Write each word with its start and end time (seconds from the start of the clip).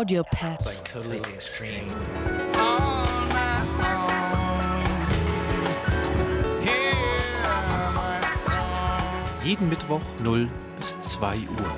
Audio 0.00 0.22
Pets. 0.22 0.64
like 0.64 0.82
totally 0.82 1.18
extreme. 1.34 1.84
Jeden 9.44 9.68
Mittwoch 9.68 10.00
0 10.22 10.48
bis 10.78 10.98
2 11.00 11.36
Uhr. 11.36 11.76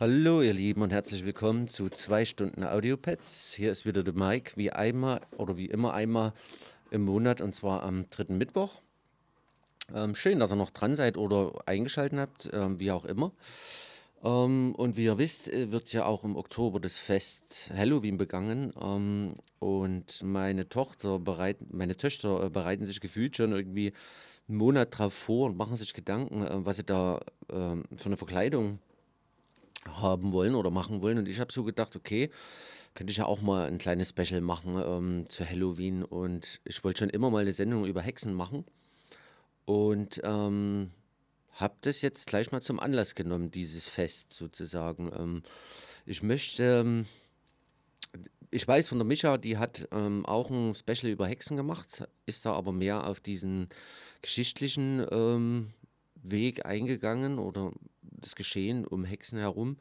Hallo 0.00 0.40
ihr 0.40 0.54
Lieben 0.54 0.80
und 0.80 0.90
herzlich 0.90 1.26
willkommen 1.26 1.68
zu 1.68 1.90
zwei 1.90 2.24
Stunden 2.24 2.64
Audiopets. 2.64 3.52
Hier 3.52 3.72
ist 3.72 3.84
wieder 3.84 4.02
der 4.02 4.14
Mike, 4.14 4.52
wie 4.56 4.70
einmal 4.70 5.20
oder 5.36 5.58
wie 5.58 5.66
immer 5.66 5.92
einmal 5.92 6.32
im 6.90 7.04
Monat 7.04 7.42
und 7.42 7.54
zwar 7.54 7.82
am 7.82 8.08
dritten 8.08 8.38
Mittwoch. 8.38 8.80
Ähm, 9.94 10.14
schön, 10.14 10.40
dass 10.40 10.50
ihr 10.50 10.56
noch 10.56 10.70
dran 10.70 10.96
seid 10.96 11.16
oder 11.16 11.52
eingeschaltet 11.66 12.18
habt, 12.18 12.50
ähm, 12.52 12.80
wie 12.80 12.90
auch 12.90 13.04
immer. 13.04 13.32
Ähm, 14.24 14.74
und 14.76 14.96
wie 14.96 15.04
ihr 15.04 15.18
wisst, 15.18 15.52
äh, 15.52 15.70
wird 15.70 15.92
ja 15.92 16.04
auch 16.06 16.24
im 16.24 16.36
Oktober 16.36 16.80
das 16.80 16.98
Fest 16.98 17.70
Halloween 17.74 18.16
begangen. 18.16 18.72
Ähm, 18.80 19.36
und 19.60 20.22
meine 20.24 20.68
Tochter 20.68 21.18
bereit, 21.18 21.58
meine 21.72 21.96
Töchter 21.96 22.44
äh, 22.44 22.50
bereiten 22.50 22.84
sich 22.84 23.00
gefühlt 23.00 23.36
schon 23.36 23.52
irgendwie 23.52 23.92
einen 24.48 24.58
Monat 24.58 24.98
drauf 24.98 25.14
vor 25.14 25.46
und 25.46 25.56
machen 25.56 25.76
sich 25.76 25.94
Gedanken, 25.94 26.44
äh, 26.44 26.64
was 26.64 26.76
sie 26.78 26.84
da 26.84 27.20
ähm, 27.50 27.84
für 27.96 28.06
eine 28.06 28.16
Verkleidung 28.16 28.80
haben 29.84 30.32
wollen 30.32 30.56
oder 30.56 30.70
machen 30.70 31.00
wollen. 31.00 31.18
Und 31.18 31.28
ich 31.28 31.38
habe 31.38 31.52
so 31.52 31.62
gedacht, 31.62 31.94
okay, 31.94 32.30
könnte 32.94 33.12
ich 33.12 33.18
ja 33.18 33.26
auch 33.26 33.42
mal 33.42 33.66
ein 33.66 33.78
kleines 33.78 34.08
Special 34.08 34.40
machen 34.40 34.82
ähm, 34.84 35.26
zu 35.28 35.48
Halloween. 35.48 36.02
Und 36.02 36.60
ich 36.64 36.82
wollte 36.82 37.00
schon 37.00 37.10
immer 37.10 37.30
mal 37.30 37.42
eine 37.42 37.52
Sendung 37.52 37.84
über 37.84 38.00
Hexen 38.00 38.34
machen. 38.34 38.64
Und 39.66 40.20
ähm, 40.24 40.90
habe 41.52 41.74
das 41.82 42.00
jetzt 42.00 42.26
gleich 42.26 42.52
mal 42.52 42.62
zum 42.62 42.80
Anlass 42.80 43.14
genommen, 43.14 43.50
dieses 43.50 43.86
Fest 43.86 44.32
sozusagen. 44.32 45.10
Ähm, 45.18 45.42
ich 46.06 46.22
möchte, 46.22 46.80
ähm, 46.80 47.06
ich 48.50 48.66
weiß 48.66 48.88
von 48.88 48.98
der 48.98 49.06
Micha, 49.06 49.38
die 49.38 49.58
hat 49.58 49.88
ähm, 49.90 50.24
auch 50.24 50.50
ein 50.50 50.74
Special 50.74 51.10
über 51.10 51.26
Hexen 51.26 51.56
gemacht, 51.56 52.06
ist 52.26 52.46
da 52.46 52.52
aber 52.52 52.72
mehr 52.72 53.06
auf 53.06 53.20
diesen 53.20 53.68
geschichtlichen 54.22 55.04
ähm, 55.10 55.72
Weg 56.14 56.64
eingegangen 56.64 57.38
oder 57.38 57.72
das 58.02 58.36
Geschehen 58.36 58.86
um 58.86 59.04
Hexen 59.04 59.38
herum. 59.38 59.78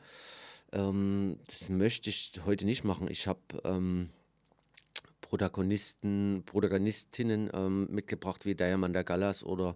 Ähm, 0.72 1.40
das 1.46 1.70
möchte 1.70 2.10
ich 2.10 2.32
heute 2.46 2.66
nicht 2.66 2.84
machen. 2.84 3.08
Ich 3.10 3.28
habe 3.28 3.40
ähm, 3.64 4.10
Protagonisten, 5.36 6.44
Protagonistinnen 6.46 7.50
ähm, 7.54 7.88
mitgebracht, 7.92 8.46
wie 8.46 8.56
Diamanda 8.56 9.04
Gallas 9.04 9.44
oder 9.44 9.76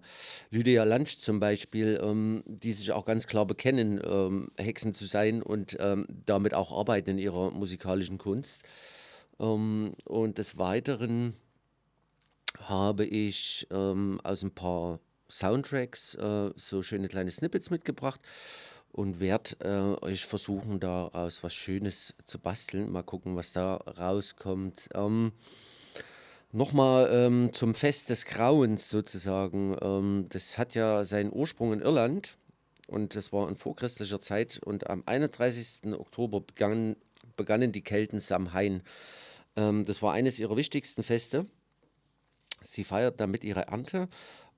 Lydia 0.50 0.84
Lunch 0.84 1.18
zum 1.18 1.38
Beispiel, 1.38 2.00
ähm, 2.02 2.42
die 2.46 2.72
sich 2.72 2.92
auch 2.92 3.04
ganz 3.04 3.26
klar 3.26 3.44
bekennen, 3.44 4.00
ähm, 4.02 4.48
Hexen 4.56 4.94
zu 4.94 5.04
sein 5.04 5.42
und 5.42 5.76
ähm, 5.78 6.06
damit 6.24 6.54
auch 6.54 6.72
arbeiten 6.72 7.10
in 7.10 7.18
ihrer 7.18 7.50
musikalischen 7.50 8.16
Kunst. 8.16 8.62
Ähm, 9.38 9.92
und 10.06 10.38
des 10.38 10.56
Weiteren 10.56 11.34
habe 12.62 13.04
ich 13.04 13.66
ähm, 13.70 14.18
aus 14.24 14.42
ein 14.42 14.52
paar 14.52 14.98
Soundtracks 15.28 16.14
äh, 16.14 16.52
so 16.56 16.82
schöne 16.82 17.08
kleine 17.08 17.30
Snippets 17.30 17.68
mitgebracht 17.68 18.20
und 18.92 19.20
werde 19.20 19.56
äh, 19.60 20.04
euch 20.04 20.24
versuchen, 20.24 20.80
daraus 20.80 21.42
was 21.42 21.54
Schönes 21.54 22.14
zu 22.26 22.38
basteln. 22.38 22.90
Mal 22.90 23.02
gucken, 23.02 23.36
was 23.36 23.52
da 23.52 23.76
rauskommt. 23.76 24.88
Ähm, 24.94 25.32
Nochmal 26.52 27.08
ähm, 27.12 27.52
zum 27.52 27.76
Fest 27.76 28.10
des 28.10 28.24
Grauens 28.24 28.90
sozusagen. 28.90 29.76
Ähm, 29.80 30.26
das 30.30 30.58
hat 30.58 30.74
ja 30.74 31.04
seinen 31.04 31.32
Ursprung 31.32 31.72
in 31.72 31.80
Irland 31.80 32.36
und 32.88 33.14
das 33.14 33.32
war 33.32 33.48
in 33.48 33.54
vorchristlicher 33.54 34.20
Zeit. 34.20 34.60
Und 34.64 34.90
am 34.90 35.04
31. 35.06 35.92
Oktober 35.92 36.40
begann, 36.40 36.96
begannen 37.36 37.70
die 37.70 37.82
Kelten 37.82 38.18
Samhain. 38.18 38.82
Ähm, 39.54 39.84
das 39.84 40.02
war 40.02 40.12
eines 40.12 40.40
ihrer 40.40 40.56
wichtigsten 40.56 41.04
Feste. 41.04 41.46
Sie 42.62 42.82
feiert 42.82 43.20
damit 43.20 43.44
ihre 43.44 43.68
Ernte 43.68 44.08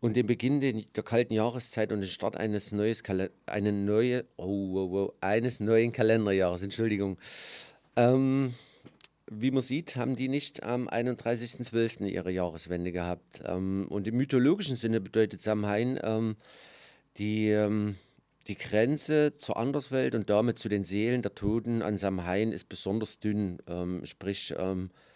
und 0.03 0.17
den 0.17 0.27
Beginn 0.27 0.61
der 0.61 1.05
kalten 1.05 1.33
Jahreszeit 1.33 1.93
und 1.93 2.01
den 2.01 2.09
Start 2.09 2.37
eines, 2.37 2.73
neues 2.73 3.05
Kale 3.05 3.31
eine 3.47 3.71
neue, 3.71 4.25
oh, 4.37 4.75
oh, 4.75 4.91
oh, 4.93 5.13
eines 5.21 5.61
neuen 5.61 5.93
Kalenderjahres. 5.93 6.63
Entschuldigung. 6.63 7.19
Ähm, 7.95 8.53
wie 9.31 9.53
man 9.53 9.63
sieht, 9.63 9.95
haben 9.95 10.17
die 10.17 10.27
nicht 10.27 10.65
am 10.65 10.89
31.12. 10.89 12.07
ihre 12.07 12.33
Jahreswende 12.33 12.91
gehabt. 12.91 13.43
Ähm, 13.47 13.87
und 13.91 14.09
im 14.09 14.17
mythologischen 14.17 14.75
Sinne 14.75 15.01
bedeutet 15.01 15.41
Samhain 15.41 16.01
ähm, 16.03 16.35
die, 17.19 17.51
ähm, 17.51 17.95
die 18.49 18.59
Grenze 18.59 19.37
zur 19.37 19.57
Anderswelt 19.57 20.17
und 20.17 20.29
damit 20.29 20.59
zu 20.59 20.69
den 20.69 20.83
Seelen 20.83 21.23
der 21.23 21.37
Toten 21.37 21.81
an 21.81 21.97
Samhain 21.97 22.51
ist 22.51 22.69
besonders 22.69 23.21
dünn. 23.21 23.59
Ähm, 23.69 24.05
sprich, 24.05 24.53
ähm, 24.59 24.91
äh, 24.91 25.12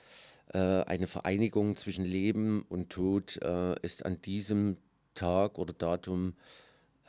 eine 0.55 1.07
Vereinigung 1.07 1.77
zwischen 1.77 2.05
Leben 2.05 2.65
und 2.69 2.91
Tod 2.91 3.37
äh, 3.43 3.79
ist 3.83 4.07
an 4.07 4.21
diesem 4.23 4.77
Tag 5.15 5.59
oder 5.59 5.73
Datum 5.73 6.35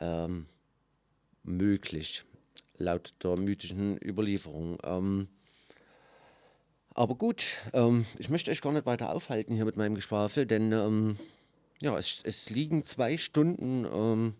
ähm, 0.00 0.46
möglich, 1.44 2.24
laut 2.76 3.14
der 3.22 3.36
mythischen 3.36 3.98
Überlieferung. 4.02 4.78
Ähm, 4.82 5.28
aber 6.94 7.14
gut, 7.14 7.44
ähm, 7.74 8.06
ich 8.18 8.28
möchte 8.28 8.50
euch 8.50 8.60
gar 8.60 8.72
nicht 8.72 8.86
weiter 8.86 9.14
aufhalten 9.14 9.54
hier 9.54 9.64
mit 9.64 9.76
meinem 9.76 9.94
Geschwafel, 9.94 10.46
denn 10.46 10.72
ähm, 10.72 11.16
ja, 11.80 11.96
es, 11.96 12.22
es 12.24 12.50
liegen 12.50 12.84
zwei 12.84 13.18
Stunden 13.18 13.84
ähm, 13.84 14.34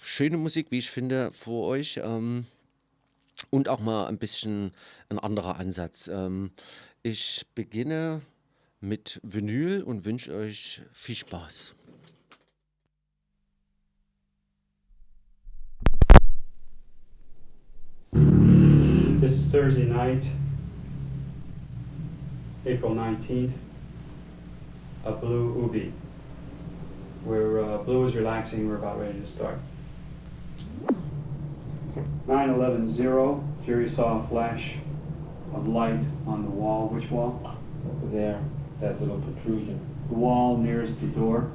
schöne 0.00 0.36
Musik, 0.36 0.70
wie 0.70 0.78
ich 0.78 0.90
finde, 0.90 1.32
vor 1.32 1.66
euch. 1.66 2.00
Ähm, 2.02 2.46
und 3.48 3.68
auch 3.68 3.80
mal 3.80 4.06
ein 4.06 4.18
bisschen 4.18 4.72
ein 5.08 5.18
anderer 5.18 5.56
Ansatz. 5.56 6.08
Ähm, 6.08 6.50
ich 7.02 7.46
beginne 7.54 8.20
mit 8.80 9.20
Vinyl 9.22 9.82
und 9.82 10.04
wünsche 10.04 10.34
euch 10.34 10.82
viel 10.92 11.14
Spaß. 11.14 11.74
This 18.12 19.32
is 19.32 19.50
Thursday 19.50 19.84
night, 19.84 20.22
April 22.66 22.94
19th, 22.94 23.52
a 25.04 25.12
Blue 25.12 25.52
Ubi. 25.62 25.92
Where 27.24 27.60
uh, 27.60 27.78
Blue 27.78 28.06
is 28.08 28.14
relaxing, 28.14 28.66
we're 28.66 28.76
about 28.76 28.98
ready 28.98 29.20
to 29.20 29.26
start. 29.26 29.58
9-11-0, 32.26 33.42
Jerry 33.66 33.88
saw 33.88 34.24
a 34.24 34.26
flash 34.28 34.76
of 35.54 35.66
light 35.66 36.00
on 36.26 36.44
the 36.44 36.50
wall. 36.50 36.88
Which 36.88 37.10
wall? 37.10 37.56
Over 37.86 38.14
there, 38.14 38.42
that 38.80 39.00
little 39.00 39.20
protrusion. 39.20 39.80
The 40.08 40.14
wall 40.14 40.56
nearest 40.56 41.00
the 41.00 41.06
door. 41.08 41.50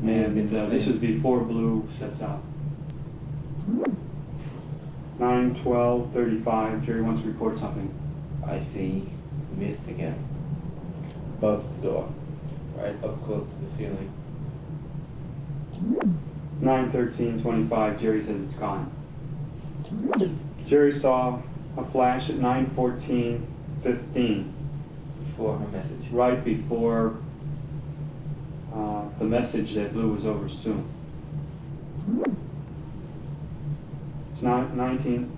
And 0.00 0.56
uh, 0.56 0.66
this 0.66 0.86
is 0.86 0.96
before 0.96 1.40
Blue 1.40 1.86
sets 1.98 2.22
out. 2.22 2.42
9, 5.18 5.54
12, 5.62 6.12
35, 6.12 6.86
Jerry 6.86 7.02
wants 7.02 7.22
to 7.22 7.28
report 7.28 7.58
something. 7.58 7.92
I 8.46 8.60
see 8.60 9.10
mist 9.56 9.82
again. 9.88 10.16
Above 11.38 11.64
the 11.76 11.88
door, 11.88 12.12
right 12.76 12.94
up 13.02 13.22
close 13.24 13.44
to 13.44 13.64
the 13.64 13.70
ceiling. 13.76 14.12
9, 16.60 16.92
13, 16.92 17.42
25, 17.42 18.00
Jerry 18.00 18.24
says 18.24 18.40
it's 18.42 18.54
gone. 18.54 18.90
Jerry 20.68 20.96
saw 20.98 21.40
a 21.78 21.84
flash 21.86 22.28
at 22.28 22.36
9:14:15. 22.36 24.52
Before 25.24 25.56
her 25.56 25.66
message. 25.68 26.10
right 26.10 26.44
before 26.44 27.16
uh, 28.74 29.04
the 29.18 29.24
message 29.24 29.72
that 29.74 29.94
Blue 29.94 30.12
was 30.12 30.26
over 30.26 30.46
soon. 30.48 30.86
It's 34.30 34.42
now 34.42 34.68
19, 34.68 35.34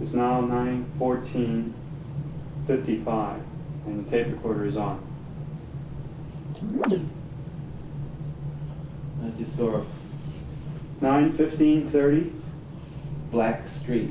it's 0.00 0.12
now 0.12 0.42
9:14:55, 0.42 3.40
and 3.86 4.04
the 4.04 4.10
tape 4.10 4.26
recorder 4.26 4.66
is 4.66 4.76
on. 4.76 5.00
I 9.22 9.28
just 9.38 9.56
saw 9.56 9.82
a 9.82 9.84
9:15:30, 11.00 12.32
black 13.30 13.68
streak. 13.68 14.10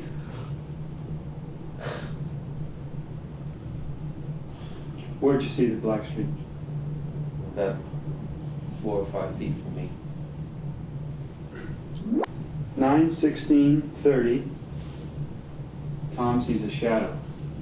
Where'd 5.24 5.42
you 5.42 5.48
see 5.48 5.68
the 5.68 5.76
black 5.78 6.04
streak? 6.04 6.28
About 7.54 7.78
four 8.82 9.00
or 9.00 9.06
five 9.06 9.38
feet 9.38 9.54
from 9.56 9.74
me. 9.78 9.90
9:16:30, 12.78 14.50
Tom 16.14 16.42
sees 16.42 16.64
a 16.64 16.70
shadow 16.70 17.18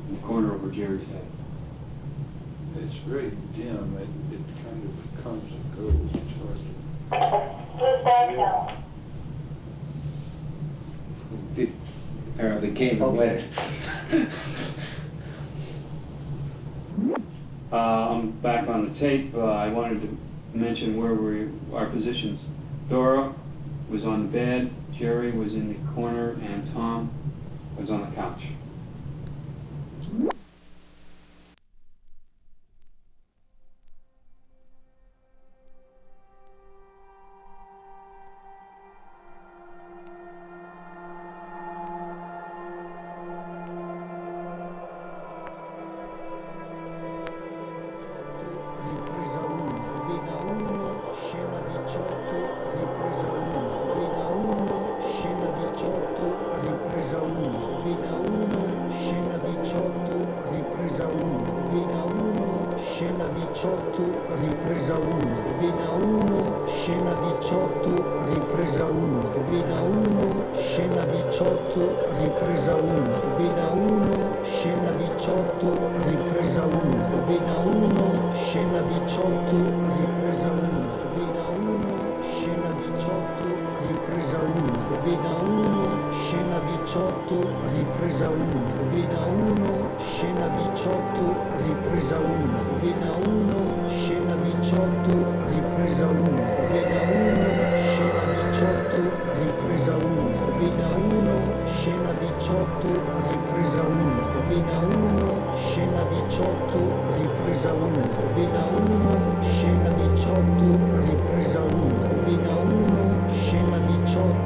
in 0.09 0.15
the 0.15 0.21
corner 0.21 0.55
over 0.55 0.71
Jerry's 0.71 1.05
head. 1.07 1.25
It's 2.77 2.95
very 3.05 3.29
dim, 3.55 3.95
it, 3.97 4.07
it 4.33 4.41
kind 4.63 4.81
of 4.89 5.23
comes 5.23 5.51
and 5.51 5.75
goes, 5.75 5.93
it's 6.15 6.33
hard 6.39 6.57
to. 11.55 11.61
It 11.61 11.69
apparently 12.33 12.71
came 12.71 13.03
and 13.03 13.15
went. 13.15 13.45
Uh, 17.71 17.75
I'm 17.75 18.31
back 18.41 18.67
on 18.67 18.91
the 18.91 18.99
tape. 18.99 19.33
Uh, 19.33 19.45
I 19.45 19.69
wanted 19.69 20.01
to 20.01 20.57
mention 20.57 20.97
where 20.97 21.13
we, 21.13 21.47
our 21.73 21.89
positions. 21.89 22.45
Dora 22.89 23.33
was 23.89 24.05
on 24.05 24.23
the 24.23 24.27
bed, 24.27 24.73
Jerry 24.91 25.31
was 25.31 25.55
in 25.55 25.69
the 25.69 25.91
corner, 25.93 26.31
and 26.41 26.69
Tom 26.73 27.11
was 27.79 27.89
on 27.89 28.09
the 28.09 28.15
couch. 28.15 28.41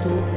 Oh. 0.07 0.34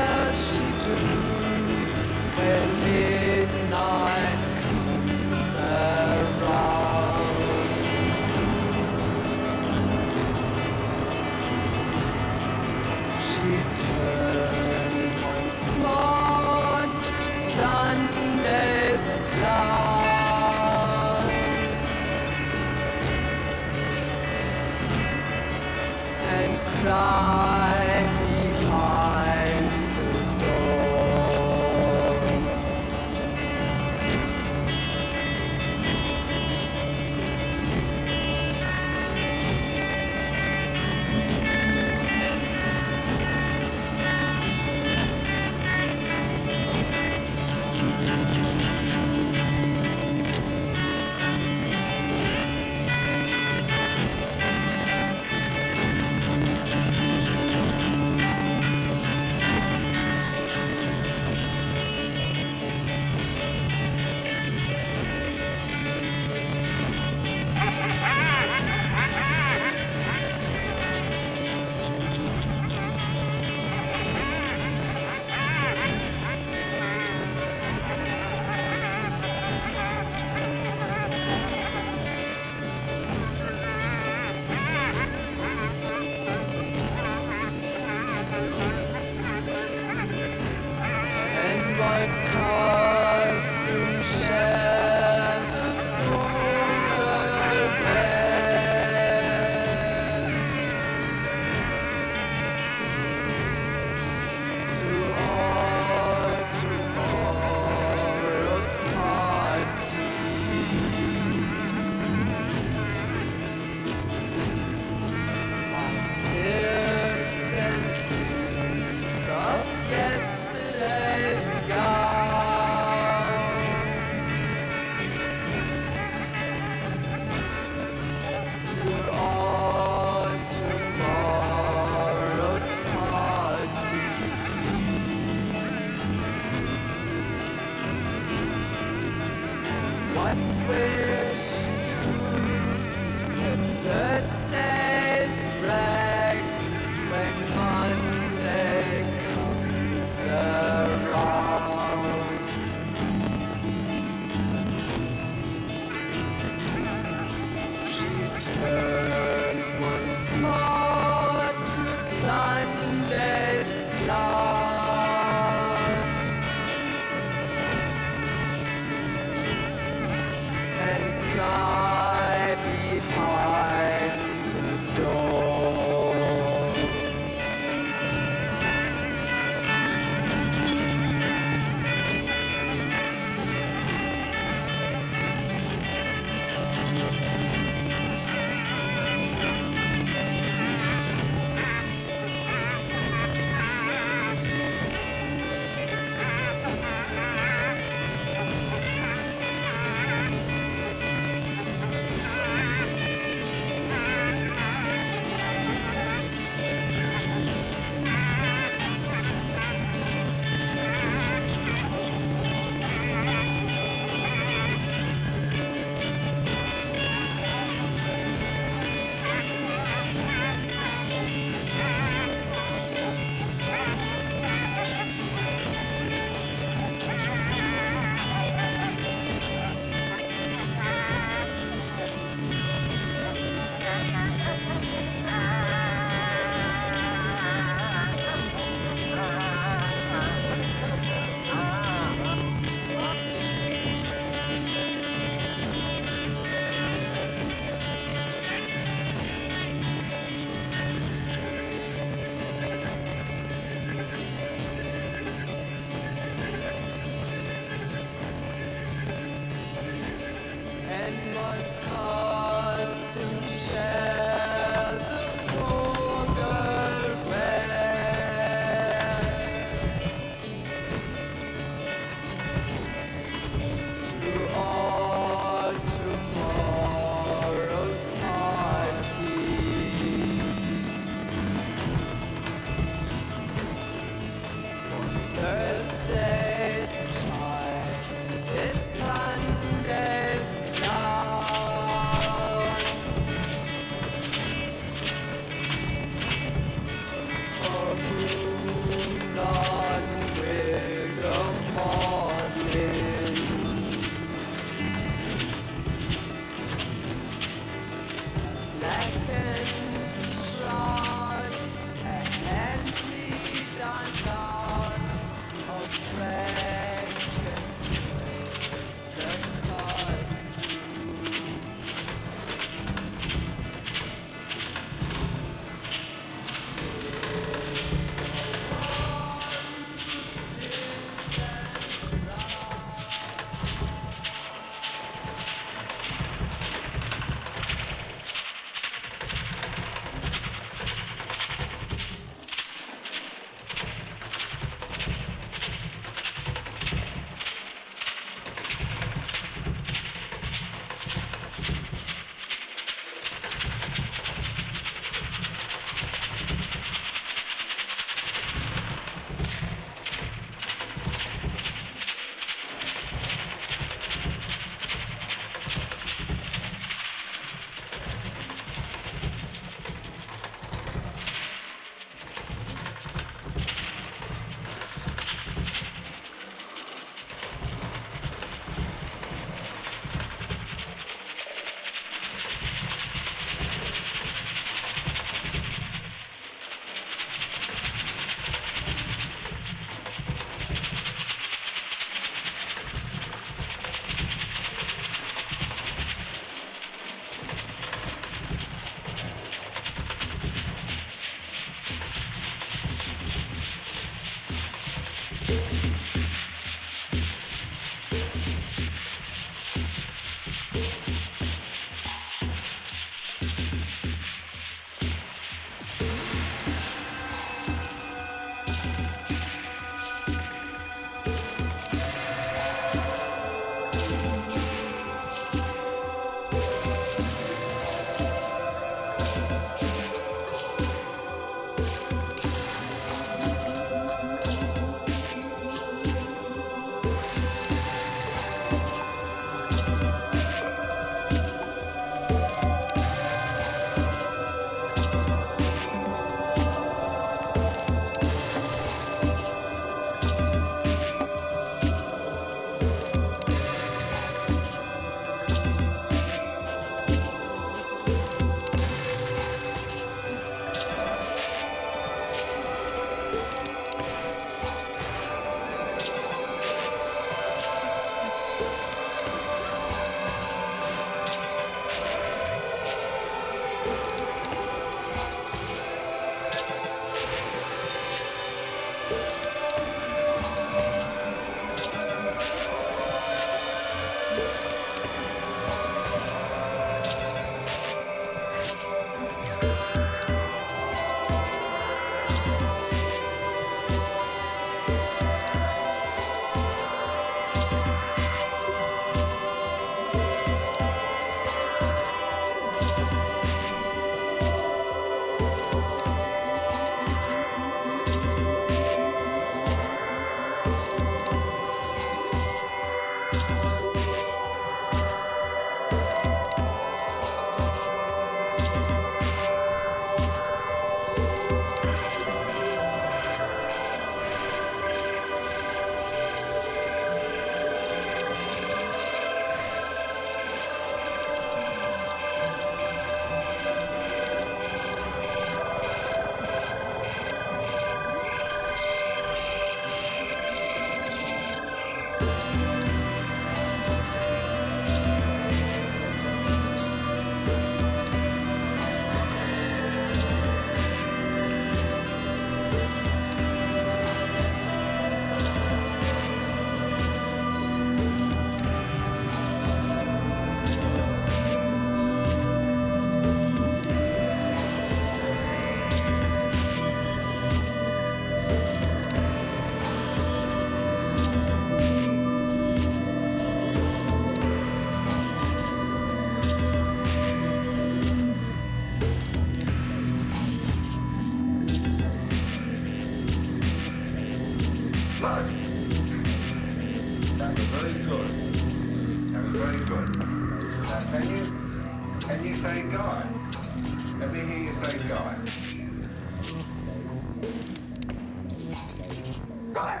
Guy. 599.72 600.00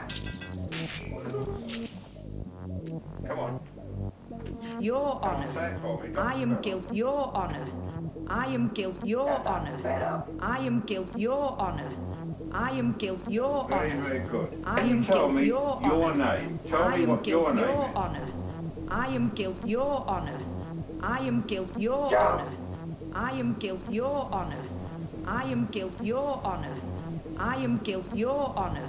Come 3.26 3.38
on. 3.38 3.60
Your 4.80 5.22
Honour, 5.22 6.14
I 6.18 6.34
am 6.34 6.60
guilty. 6.60 6.96
Your 6.96 7.32
Honour, 7.34 7.66
I 8.28 8.46
am 8.46 8.68
guilty. 8.68 9.08
Your 9.08 9.28
Honour, 9.46 10.24
I 10.40 10.58
am 10.58 10.80
guilty. 10.86 11.20
Your 11.20 11.58
Honour, 11.58 11.90
I 12.52 12.70
am 12.70 12.92
guilty. 12.94 13.32
Your 13.32 13.68
Very, 13.68 13.90
Honour, 13.92 14.02
very 14.02 14.18
good. 14.28 14.62
I 14.64 14.80
Can 14.80 14.90
am 14.90 15.02
guilty. 15.02 15.46
Your 15.46 15.80
your 15.82 16.04
Honour, 16.10 16.14
name? 16.40 16.60
Tell 16.68 16.82
I 16.84 16.96
me 16.96 17.02
am 17.04 17.08
what 17.10 17.26
your 17.26 17.52
guilty. 17.52 17.56
name 17.56 17.64
Your 17.64 17.84
is. 17.90 17.96
Honour, 17.96 18.28
I 18.88 19.06
am 19.08 19.30
guilty. 19.30 19.68
Your 19.70 20.06
Honour, 20.08 20.38
I 21.02 21.18
am 21.20 21.42
guilty. 21.42 21.80
Your 21.82 22.16
Honour, 22.16 22.50
I 23.12 23.30
am 23.32 23.54
guilty. 23.54 23.92
Your 23.94 24.30
Honour, 24.32 24.64
I 25.26 25.44
am 25.44 25.66
guilty. 25.66 26.06
Your 26.06 26.40
Honour, 26.44 26.76
I 27.38 27.56
am 27.56 27.78
guilty. 27.78 28.18
Your 28.18 28.54
Honour, 28.56 28.88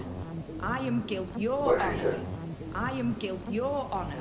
I 0.62 0.80
am 0.80 1.02
guilty. 1.04 1.42
Your 1.42 1.80
Honour, 1.80 2.20
I 2.76 2.92
am 2.92 3.14
guilty. 3.20 3.52
Your 3.54 3.90
Honour, 3.92 4.14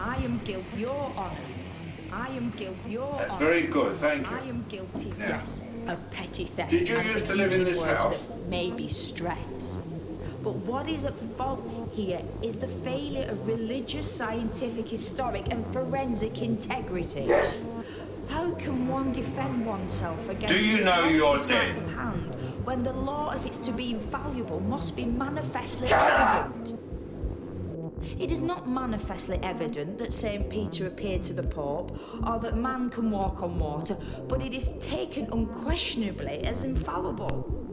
I 0.00 0.16
am 0.16 0.40
guilty. 0.44 0.76
Your 0.78 1.12
Honour, 1.16 1.36
I 2.12 2.28
am 2.28 2.50
guilty. 2.56 2.90
Your 2.90 3.12
Honour. 3.28 3.38
very 3.44 3.62
good, 3.66 3.98
thank 4.00 4.28
you. 4.30 4.36
I 4.36 4.40
am 4.48 4.64
guilty, 4.68 5.12
yes, 5.18 5.62
of 5.88 6.10
petty 6.10 6.44
theft 6.44 6.70
Did 6.70 6.88
you 6.88 6.98
used 7.00 7.26
to 7.26 7.34
live 7.34 7.52
in 7.52 7.64
this 7.64 7.78
words 7.78 8.02
house? 8.02 8.14
that 8.16 8.48
may 8.48 8.70
be 8.70 8.88
stress. 8.88 9.78
But 10.42 10.56
what 10.56 10.88
is 10.88 11.06
at 11.06 11.18
fault 11.38 11.62
here 11.94 12.20
is 12.42 12.58
the 12.58 12.68
failure 12.68 13.26
of 13.30 13.46
religious, 13.46 14.10
scientific, 14.10 14.88
historic, 14.88 15.50
and 15.50 15.64
forensic 15.72 16.42
integrity. 16.42 17.22
Yes. 17.26 17.54
How 18.28 18.52
can 18.52 18.86
one 18.88 19.12
defend 19.12 19.64
oneself 19.66 20.28
against 20.28 20.54
Do 20.54 20.62
you 20.62 20.78
the 20.78 20.84
know 20.84 21.08
you're 21.08 21.38
dead? 21.38 21.76
of 21.76 21.86
hand 21.94 22.33
when 22.64 22.82
the 22.82 22.92
law, 22.92 23.30
if 23.34 23.44
it's 23.46 23.58
to 23.58 23.72
be 23.72 23.90
infallible, 23.92 24.60
must 24.60 24.96
be 24.96 25.04
manifestly 25.04 25.88
evident? 25.92 26.78
It 28.18 28.30
is 28.30 28.40
not 28.40 28.68
manifestly 28.68 29.38
evident 29.42 29.98
that 29.98 30.12
St. 30.12 30.48
Peter 30.50 30.86
appeared 30.86 31.22
to 31.24 31.32
the 31.32 31.42
Pope 31.42 31.98
or 32.26 32.38
that 32.38 32.56
man 32.56 32.90
can 32.90 33.10
walk 33.10 33.42
on 33.42 33.58
water, 33.58 33.96
but 34.28 34.42
it 34.42 34.54
is 34.54 34.76
taken 34.78 35.28
unquestionably 35.32 36.44
as 36.44 36.64
infallible. 36.64 37.64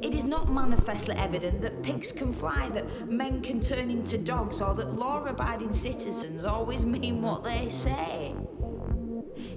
It 0.00 0.14
is 0.14 0.24
not 0.24 0.52
manifestly 0.52 1.14
evident 1.16 1.60
that 1.62 1.82
pigs 1.82 2.12
can 2.12 2.32
fly, 2.32 2.68
that 2.70 3.08
men 3.08 3.40
can 3.40 3.60
turn 3.60 3.90
into 3.90 4.18
dogs, 4.18 4.60
or 4.60 4.74
that 4.74 4.92
law 4.92 5.24
abiding 5.24 5.72
citizens 5.72 6.44
always 6.44 6.86
mean 6.86 7.22
what 7.22 7.42
they 7.42 7.68
say. 7.68 8.34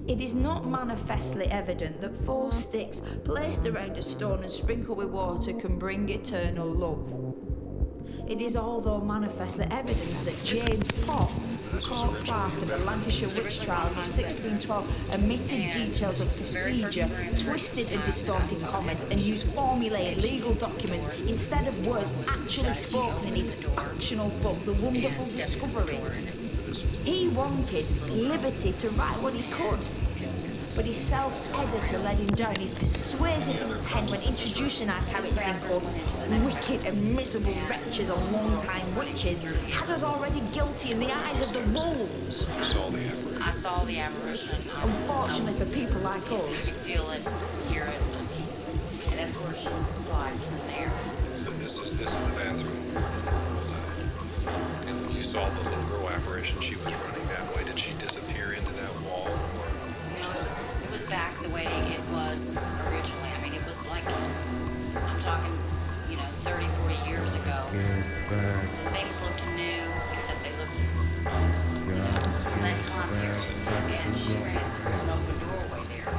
It 0.08 0.22
is 0.22 0.36
not 0.36 0.68
manifestly 0.68 1.48
evident 1.48 2.00
that 2.02 2.16
four 2.26 2.54
sticks 2.54 3.02
placed 3.24 3.66
around 3.66 3.98
a 3.98 4.04
stone 4.04 4.44
and 4.44 4.52
sprinkled 4.52 5.00
with 5.00 5.10
water 5.10 5.52
can 5.54 5.80
bring 5.80 6.10
eternal 6.10 6.68
love. 6.68 7.36
It 8.28 8.40
is 8.40 8.56
although 8.56 9.02
manifestly 9.02 9.66
evident 9.72 10.26
that 10.26 10.44
James 10.44 10.92
Potts, 11.08 11.64
court 11.88 12.16
clerk 12.24 12.54
in 12.62 12.68
the 12.68 12.78
Lancashire 12.80 13.30
witch 13.30 13.62
trials 13.62 13.98
of 13.98 14.06
1612, 14.06 15.14
omitted 15.14 15.72
details 15.72 16.22
of 16.22 16.28
procedure, 16.28 17.10
twisted 17.38 17.92
and 17.92 18.04
distorted 18.04 18.62
comments, 18.68 19.06
and 19.06 19.20
used 19.20 19.48
formulated 19.54 20.24
legal 20.24 20.54
documents 20.54 21.08
instead 21.22 21.68
of 21.68 21.88
words 21.88 22.12
actually 22.28 22.74
spoken 22.76 23.28
in 23.30 23.36
his 23.36 23.52
factional 23.76 24.30
book, 24.44 24.64
The 24.66 24.74
Wonderful 24.74 25.26
Discovery. 25.26 26.00
He 27.04 27.30
wanted 27.30 27.86
liberty 28.10 28.74
to 28.74 28.90
write 28.92 29.22
what 29.22 29.34
he 29.34 29.44
could. 29.52 29.80
But 30.76 30.84
his 30.84 30.98
self-editor 30.98 32.00
let 32.00 32.18
him 32.18 32.28
down. 32.28 32.56
His 32.58 32.74
persuasive 32.74 33.62
intent 33.62 34.12
when 34.12 34.22
introducing 34.24 34.90
our 34.90 35.02
characters 35.04 35.48
in 35.48 35.56
quotes 35.68 35.96
as 35.96 36.54
wicked 36.54 36.86
and 36.86 37.16
miserable 37.16 37.56
wretches 37.70 38.10
and 38.10 38.32
long-time 38.34 38.94
witches 38.96 39.44
had 39.44 39.90
us 39.90 40.04
already 40.04 40.42
guilty 40.52 40.92
in 40.92 41.00
the 41.00 41.12
eyes 41.16 41.42
of 41.42 41.54
the 41.54 41.80
wolves. 41.80 42.46
I 43.42 43.52
saw 43.52 43.84
the 43.86 44.00
apparition. 44.00 44.56
Um, 44.82 44.90
Unfortunately 44.90 45.54
for 45.54 45.66
people 45.68 46.02
like 46.02 46.30
us, 46.32 46.70
feel 46.70 47.10
it, 47.12 47.22
hear 47.70 47.84
it, 47.84 48.02
and 49.12 49.20
that's 49.20 49.36
where 49.38 49.56
she 49.56 49.70
lives 50.12 50.52
in 50.52 50.68
there. 50.68 50.92
So 51.36 51.52
this 51.52 51.78
is 51.78 51.98
this 51.98 52.14
is 52.14 52.24
the 52.24 52.36
bathroom 52.38 53.55
you 55.16 55.24
saw 55.24 55.48
the 55.50 55.62
little 55.70 55.84
girl 55.86 56.10
apparition, 56.10 56.60
she 56.60 56.76
was 56.84 56.96
running 57.00 57.26
that 57.28 57.56
way. 57.56 57.64
Did 57.64 57.80
she 57.80 57.94
disappear 58.00 58.52
into 58.54 58.72
that 58.74 58.92
wall? 59.08 59.28
Or 59.28 59.40
No, 60.20 60.28
it 60.28 60.44
was, 60.44 60.60
it 60.84 60.92
was 60.92 61.04
back 61.08 61.34
the 61.40 61.50
way 61.50 61.64
it 61.64 62.04
was 62.12 62.58
originally. 62.92 63.32
I 63.32 63.40
mean, 63.42 63.54
it 63.54 63.64
was 63.66 63.80
like, 63.88 64.04
I'm 64.06 65.20
talking, 65.24 65.56
you 66.10 66.18
know, 66.18 66.28
30, 66.44 66.66
40 66.84 67.10
years 67.10 67.36
ago. 67.36 67.64
The 68.28 68.92
things 68.92 69.22
looked 69.24 69.46
new, 69.56 69.84
except 70.14 70.44
they 70.44 70.52
looked 70.60 70.84
that 72.60 72.80
time 72.92 73.10
here. 73.24 73.32
And 73.32 74.16
she 74.16 74.34
ran 74.44 74.60
through 74.76 75.00
an 75.00 75.10
open 75.16 75.36
doorway 75.48 75.84
there. 75.96 76.12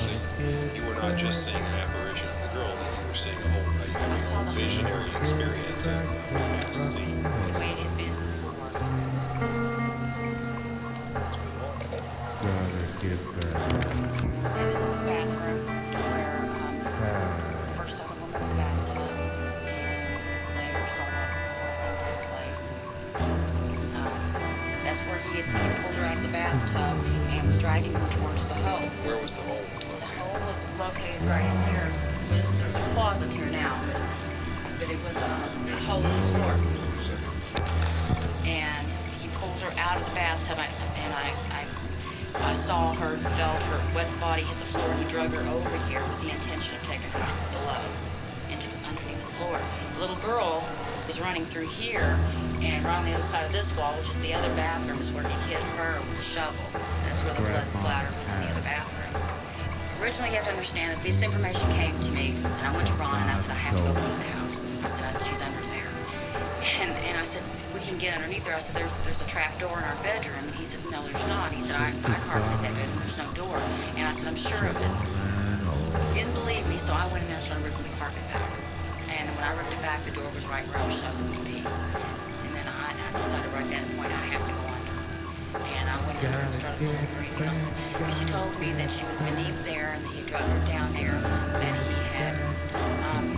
so 0.00 0.10
you 0.74 0.82
were 0.88 0.96
not 0.96 1.18
just 1.18 1.44
seeing 1.44 1.56
an 1.60 1.74
apparition 1.84 2.28
of 2.28 2.40
the 2.40 2.58
girl, 2.58 2.72
then 2.72 2.88
you 3.00 3.08
were 3.08 3.14
seeing 3.14 3.36
a 3.36 3.48
whole 3.52 3.74
you 3.84 4.16
a 4.16 4.20
saw 4.20 4.34
whole 4.36 4.44
the 4.44 4.50
whole- 4.50 4.58
visionary 4.60 5.10
experience 5.20 5.86
and 5.86 6.08
a 6.66 6.74
scene. 6.74 7.73
Right 52.84 52.98
on 52.98 53.04
the 53.04 53.14
other 53.16 53.22
side 53.22 53.46
of 53.46 53.52
this 53.52 53.72
wall, 53.76 53.96
which 53.96 54.10
is 54.12 54.20
the 54.20 54.34
other 54.34 54.48
bathroom, 54.54 55.00
is 55.00 55.10
where 55.10 55.24
he 55.24 55.32
hit 55.48 55.60
her 55.80 55.96
with 56.04 56.20
a 56.20 56.22
shovel. 56.22 56.60
That's 57.08 57.24
where 57.24 57.32
the 57.32 57.40
blood 57.40 57.66
splatter 57.66 58.12
was 58.20 58.28
in 58.28 58.40
the 58.44 58.48
other 58.52 58.60
bathroom. 58.60 59.12
Originally, 60.04 60.30
you 60.30 60.36
have 60.36 60.44
to 60.44 60.52
understand 60.52 60.92
that 60.92 61.00
this 61.00 61.24
information 61.24 61.64
came 61.72 61.96
to 62.04 62.10
me, 62.12 62.36
and 62.36 62.64
I 62.68 62.76
went 62.76 62.84
to 62.92 62.96
Ron 63.00 63.16
and 63.16 63.30
I 63.32 63.34
said, 63.40 63.56
I 63.56 63.60
have 63.64 63.72
to 63.72 63.82
go 63.88 63.92
beneath 63.96 64.20
the 64.20 64.30
house. 64.36 64.68
I 64.84 64.88
said, 64.92 65.16
she's 65.24 65.40
under 65.40 65.64
there. 65.72 65.88
And, 66.84 66.92
and 67.08 67.16
I 67.16 67.24
said, 67.24 67.40
we 67.72 67.80
can 67.80 67.96
get 67.96 68.12
underneath 68.20 68.44
her. 68.44 68.52
I 68.52 68.60
said, 68.60 68.76
there's, 68.76 68.92
there's 69.08 69.24
a 69.24 69.28
trap 69.32 69.56
door 69.56 69.72
in 69.80 69.84
our 69.84 69.96
bedroom. 70.04 70.44
And 70.44 70.52
he 70.60 70.68
said, 70.68 70.84
no, 70.92 71.00
there's 71.08 71.24
not. 71.24 71.52
He 71.56 71.60
said, 71.64 71.80
I, 71.80 71.88
I 71.88 72.16
carpeted 72.28 72.60
that 72.68 72.74
bedroom. 72.76 73.00
There's 73.00 73.16
no 73.16 73.28
door. 73.32 73.56
And 73.96 74.04
I 74.04 74.12
said, 74.12 74.28
I'm 74.28 74.36
sure 74.36 74.60
of 74.60 74.76
it. 74.76 74.92
He 76.12 76.20
didn't 76.20 76.36
believe 76.36 76.68
me, 76.68 76.76
so 76.76 76.92
I 76.92 77.08
went 77.08 77.24
in 77.24 77.32
there 77.32 77.40
and 77.40 77.44
started 77.48 77.64
ripping 77.64 77.88
the 77.88 77.96
carpet 77.96 78.20
back. 78.28 78.44
And 79.08 79.24
when 79.40 79.44
I 79.44 79.56
ripped 79.56 79.72
it 79.72 79.80
back, 79.80 80.04
the 80.04 80.12
door 80.12 80.28
was 80.36 80.44
right 80.52 80.68
where 80.68 80.78
I 80.78 80.84
was 80.84 81.00
showing 81.00 81.16
it 81.16 81.64
to 81.64 82.23
decided 83.16 83.50
right 83.52 83.64
at 83.64 83.70
that 83.70 83.86
point 83.96 84.10
I 84.10 84.26
have 84.34 84.44
to 84.46 84.52
go 84.52 84.64
under. 84.66 84.94
And 85.62 85.86
I 85.88 85.96
went 86.06 86.20
there 86.20 86.38
and 86.38 86.50
started 86.50 86.82
looking 86.82 87.06
for 87.14 87.20
anything 87.22 87.46
else. 87.46 87.62
And 88.02 88.14
she 88.14 88.24
told 88.26 88.52
me 88.58 88.72
that 88.74 88.90
she 88.90 89.04
was 89.06 89.18
beneath 89.22 89.62
there 89.64 89.94
and 89.94 90.04
that 90.04 90.12
he 90.12 90.22
drug 90.26 90.42
her 90.42 90.60
down 90.66 90.92
there, 90.92 91.14
that 91.14 91.74
he 91.86 91.94
had 92.18 92.34
um, 93.14 93.30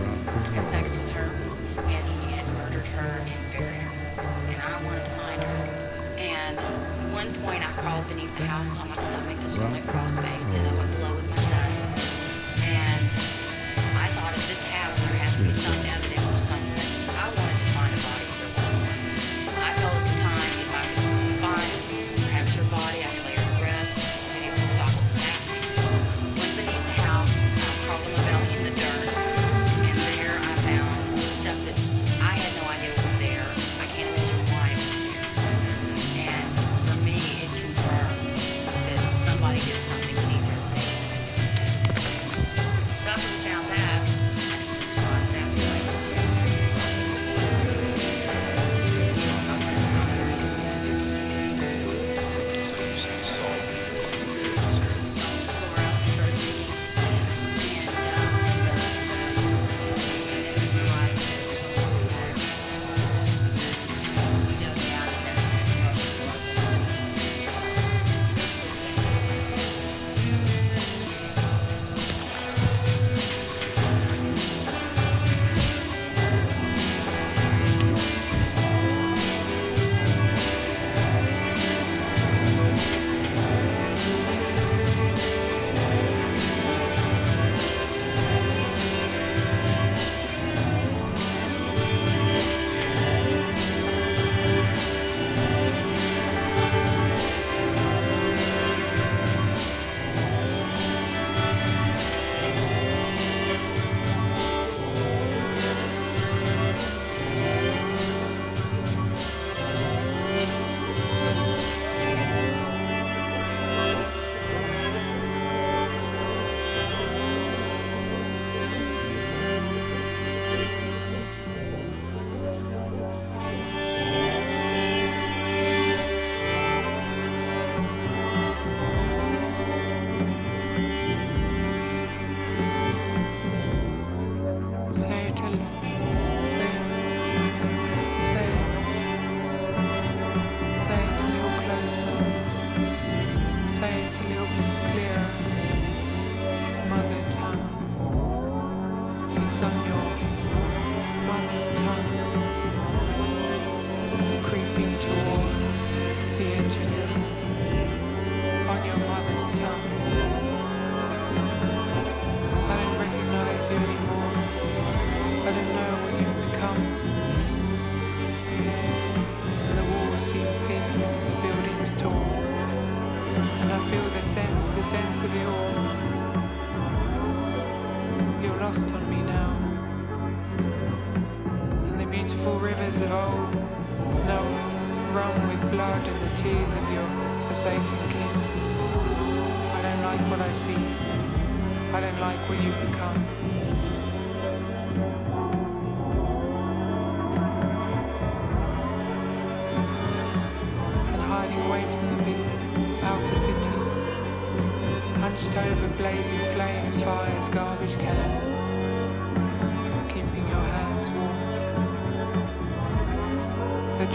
had 0.57 0.65
sex 0.65 0.97
with 0.97 1.11
her, 1.13 1.29
and 1.77 2.03
he 2.09 2.33
had 2.33 2.45
murdered 2.57 2.87
her 2.97 3.21
and 3.21 3.39
buried 3.53 3.81
her. 3.85 4.25
And 4.49 4.59
I 4.61 4.83
wanted 4.83 5.03
to 5.05 5.13
find 5.13 5.41
her. 5.43 5.61
And 6.17 6.57
one 7.13 7.29
point 7.45 7.61
I 7.61 7.71
crawled 7.77 8.07
beneath 8.09 8.35
the 8.37 8.45
house 8.45 8.79
on 8.79 8.89
my 8.89 8.97
stomach, 8.97 9.37
just 9.41 9.59
on 9.61 9.71
my 9.71 9.81
cross 9.81 10.17
face, 10.17 10.53
and 10.53 10.67
I 10.67 10.73
went 10.73 10.91
below 10.97 11.16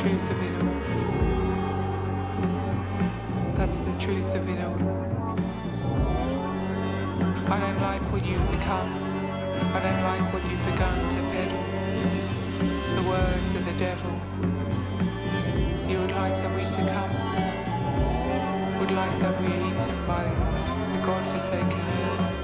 truth 0.02 0.30
of 0.32 0.42
it 0.42 0.54
all. 0.60 0.74
That's 3.54 3.78
the 3.78 3.94
truth 4.00 4.34
of 4.34 4.48
it 4.48 4.58
all. 4.60 4.74
I 7.46 7.60
don't 7.60 7.80
like 7.80 8.02
what 8.10 8.26
you've 8.26 8.50
become. 8.50 8.90
I 9.76 9.80
don't 9.80 10.02
like 10.02 10.32
what 10.34 10.44
you've 10.50 10.64
begun 10.64 11.08
to 11.08 11.18
peddle. 11.30 11.64
The 12.96 13.08
words 13.08 13.54
of 13.54 13.64
the 13.64 13.74
devil. 13.78 14.10
You 15.88 16.00
would 16.00 16.10
like 16.16 16.34
that 16.42 16.52
we 16.56 16.64
succumb. 16.64 17.14
Would 18.80 18.90
like 18.90 19.20
that 19.20 19.40
we 19.40 19.46
are 19.46 19.68
eaten 19.68 20.04
by 20.04 20.24
the 20.24 20.98
God-forsaken 21.06 21.80
earth. 22.02 22.42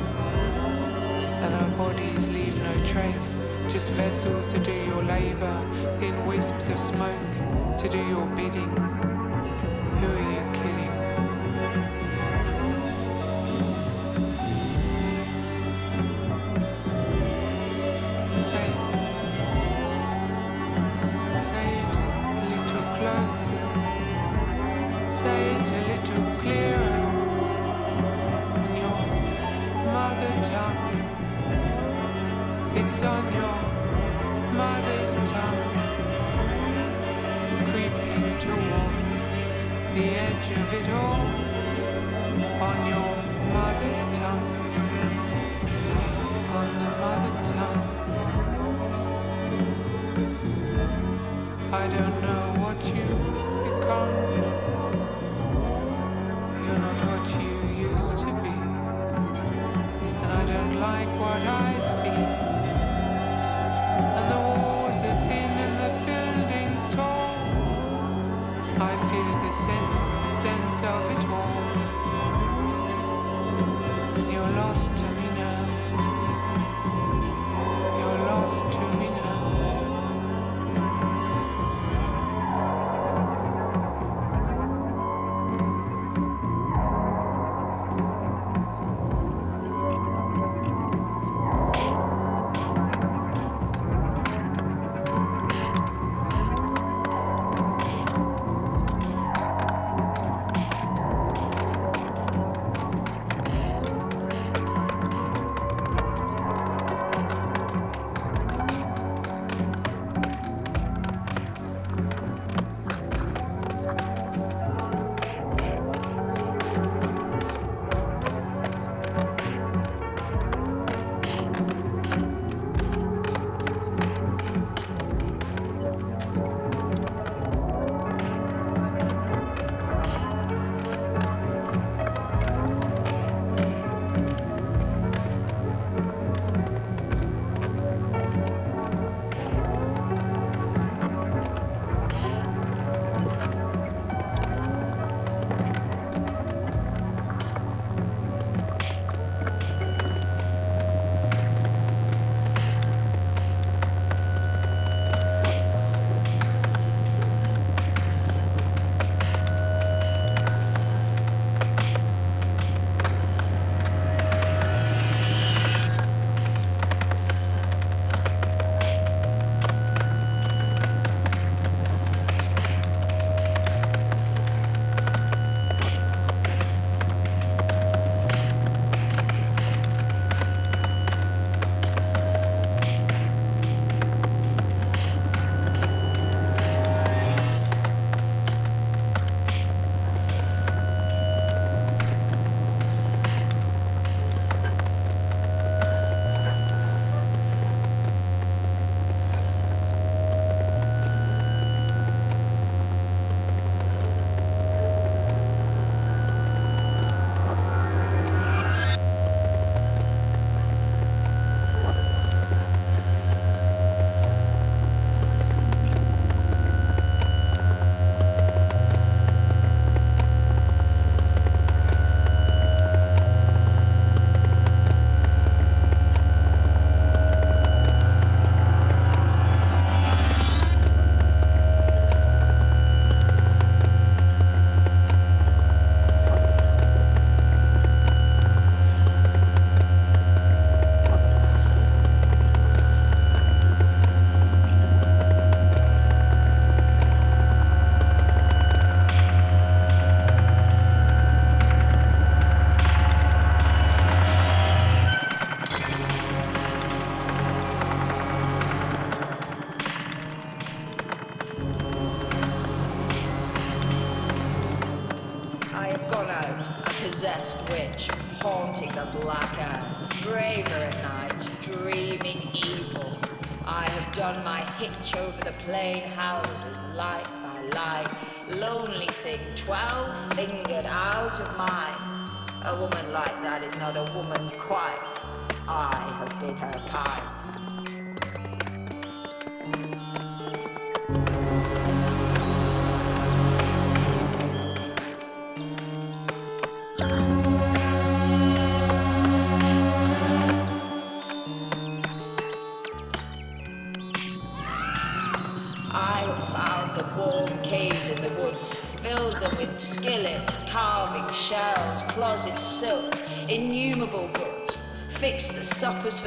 and 1.42 1.54
our 1.54 1.70
bodies 1.76 2.28
leave 2.28 2.56
no 2.60 2.86
trace 2.86 3.34
just 3.68 3.90
vessels 3.90 4.52
to 4.52 4.60
do 4.60 4.72
your 4.72 5.02
labour, 5.02 5.96
thin 5.98 6.24
wisps 6.24 6.68
of 6.68 6.78
smoke 6.78 7.47
to 7.78 7.88
do 7.88 7.98
your 8.08 8.26
bidding. 8.34 8.97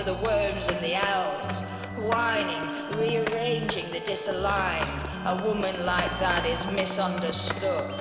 for 0.02 0.06
the 0.06 0.26
worms 0.26 0.68
and 0.68 0.84
the 0.84 0.96
owls, 0.96 1.62
whining, 2.12 2.98
rearranging 2.98 3.92
the 3.92 4.00
disaligned. 4.00 4.90
A 5.26 5.46
woman 5.46 5.86
like 5.86 6.10
that 6.20 6.46
is 6.46 6.66
misunderstood. 6.72 7.94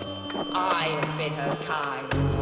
I 0.53 0.85
have 0.85 1.19
been 1.19 1.33
her 1.35 1.57
kind. 1.67 2.39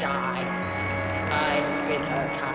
die. 0.00 0.46
I've 1.30 1.88
been 1.88 2.04
her 2.04 2.30
kind. 2.38 2.47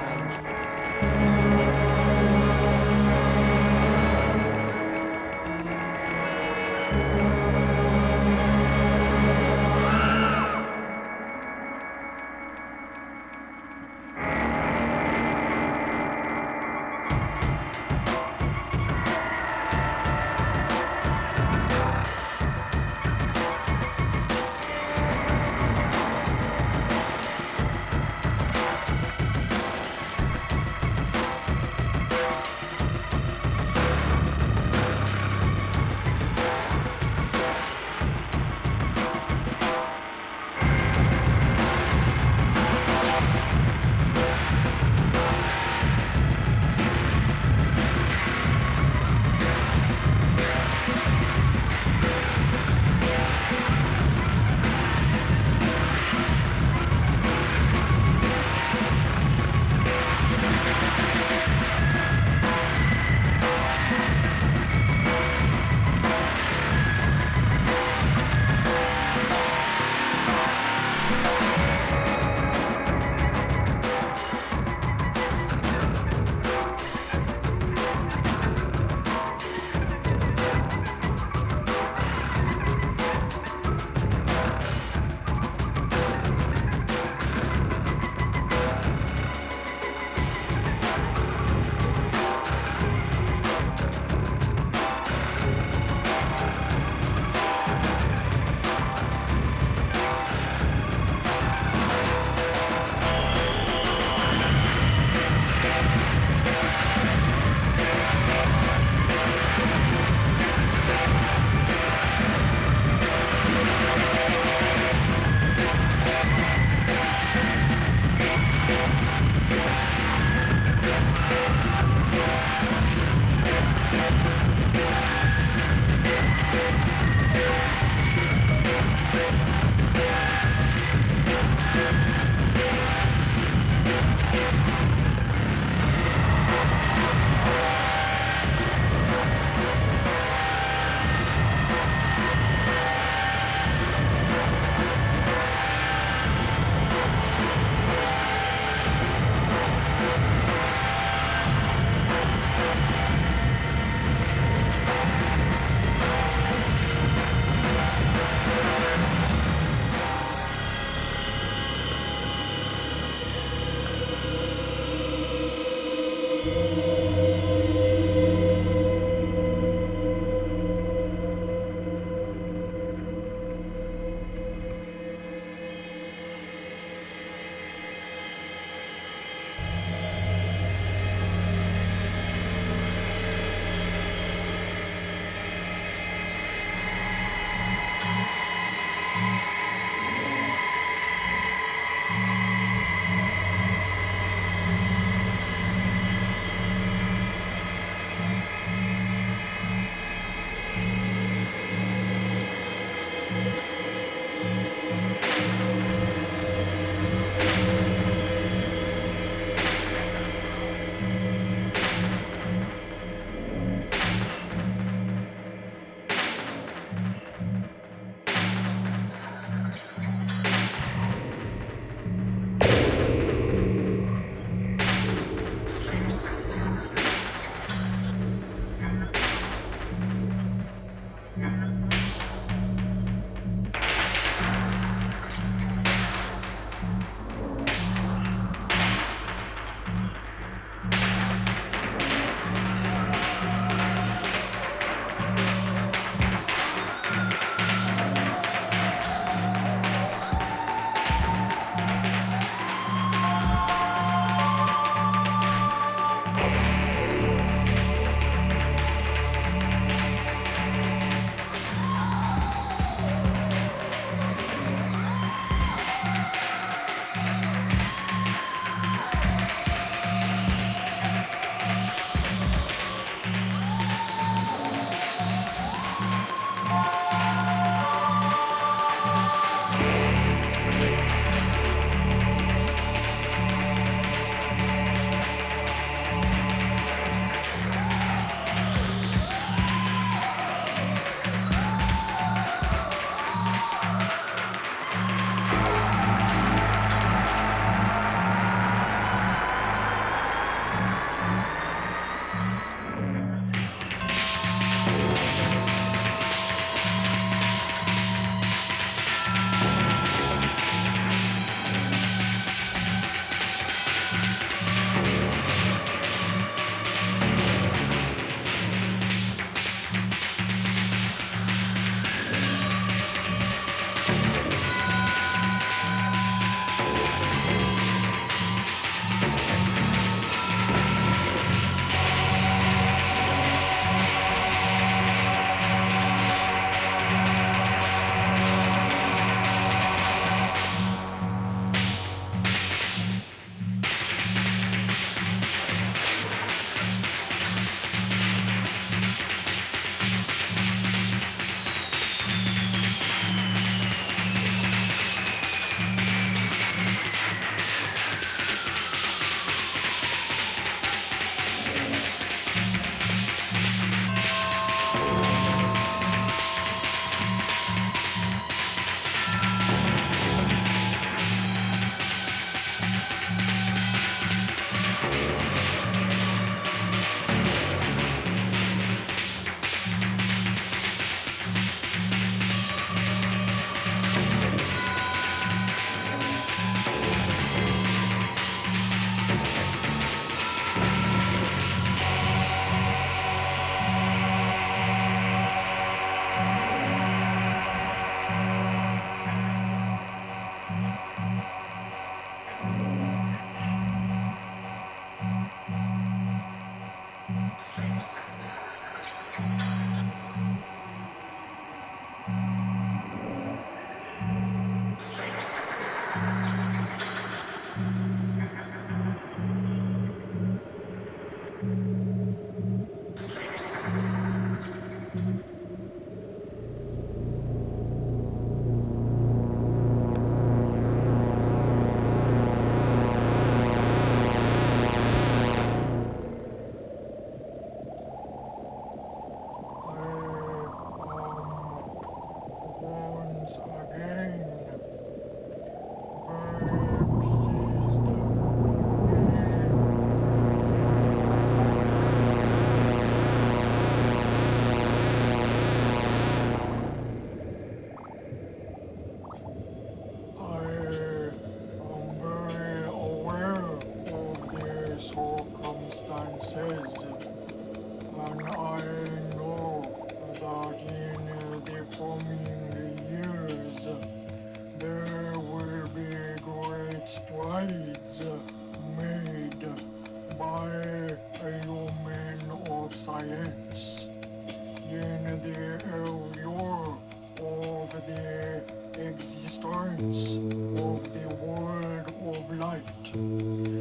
Night. 492.73 493.72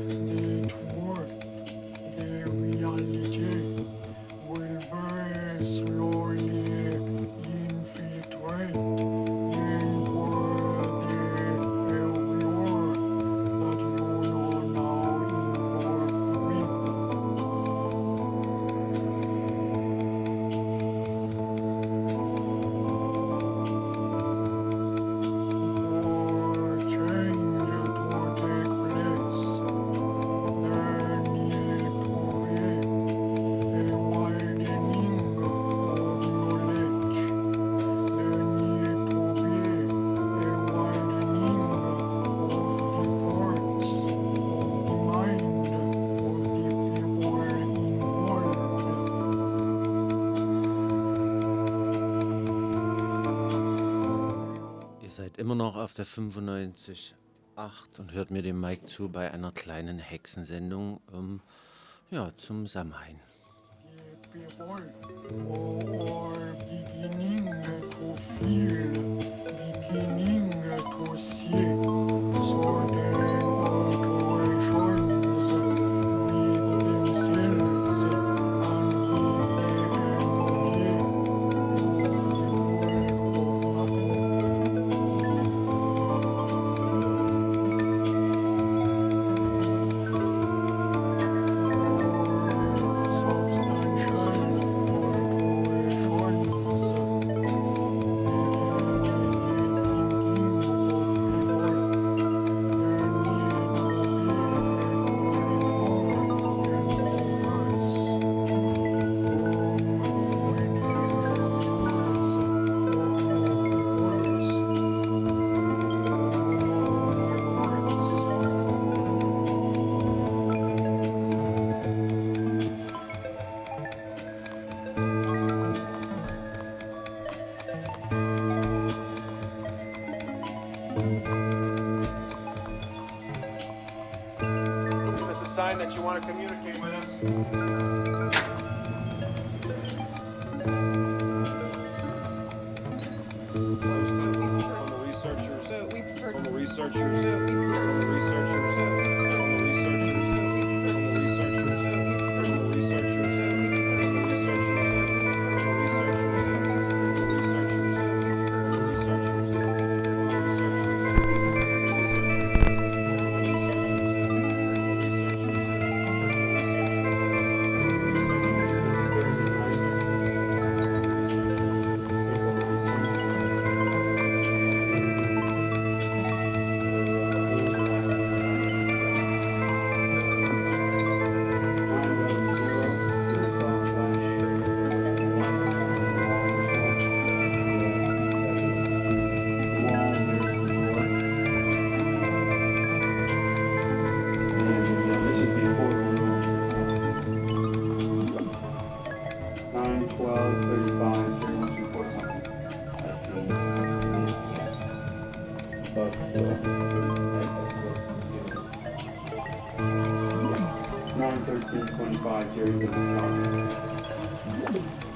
Immer 55.53 55.64
noch 55.64 55.76
auf 55.76 55.92
der 55.92 56.07
95.8 56.07 57.12
und 57.98 58.12
hört 58.14 58.30
mir 58.30 58.40
dem 58.40 58.59
Mike 58.59 58.86
zu 58.86 59.11
bei 59.11 59.30
einer 59.30 59.53
kleinen 59.53 59.98
Hexensendung 59.98 61.03
ähm, 61.12 61.42
ja, 62.11 62.32
zum 62.38 62.66
Samhain. 62.66 63.20
people 64.32 66.22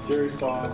Jerry 0.09 0.37
saw 0.37 0.67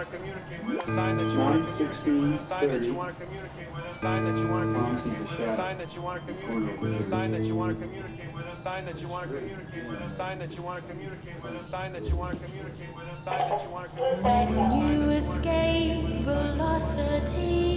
want 0.00 0.10
to 0.12 0.16
communicate 0.16 0.64
with 0.66 0.78
us. 0.78 0.86
Sign 0.86 1.16
that 1.18 1.28
you 1.28 1.38
want 1.38 1.52
to 1.52 1.60
communicate 1.68 2.24
with 2.24 2.32
us. 2.32 2.48
Sign 2.48 2.68
that 2.68 2.82
you 2.82 2.94
want 2.94 3.18
to 3.18 3.24
communicate 3.24 3.68
with 3.74 3.84
us. 3.84 4.00
Sign 4.00 4.24
that 4.24 4.38
you 4.38 4.48
want 4.48 4.66
to 4.66 4.72
communicate 4.72 5.20
with 5.36 5.50
us. 5.50 5.58
Sign 5.58 5.76
that 5.78 5.92
you 5.92 6.02
want 6.02 6.18
to 6.20 6.26
communicate 6.32 6.80
with 6.80 6.94
us. 6.94 7.06
Sign 7.10 7.34
that 7.34 7.44
you 7.44 7.48
want 7.48 7.70
to 7.70 7.78
communicate 7.78 8.34
with 8.34 8.40
us. 8.40 8.62
Sign 8.64 8.86
that 8.86 8.96
you 8.96 9.06
want 9.08 9.30
to 9.30 9.36
communicate 9.38 9.82
with 9.82 10.00
us. 10.00 10.16
Sign 10.16 10.32
that 10.40 10.52
you 10.52 10.62
want 10.62 10.80
to 10.82 10.88
communicate 10.88 11.36
with 11.44 11.52
us. 11.54 11.68
Sign 11.68 11.92
that 11.92 12.04
you 12.04 12.16
want 12.16 12.32
to 12.32 12.46
communicate 12.46 12.94
with 12.96 13.08
us. 13.08 13.24
Sign 13.24 13.48
that 13.50 13.62
you 13.62 13.70
want 13.70 13.90
to 13.90 13.96
communicate 13.96 14.50
with 14.50 14.58
us. 14.58 14.70
When 14.70 14.88
you 14.88 15.10
escape 15.10 16.22
velocity, 16.22 17.68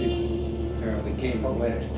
Apparently 0.78 1.14
came 1.20 1.44
away. 1.44 1.88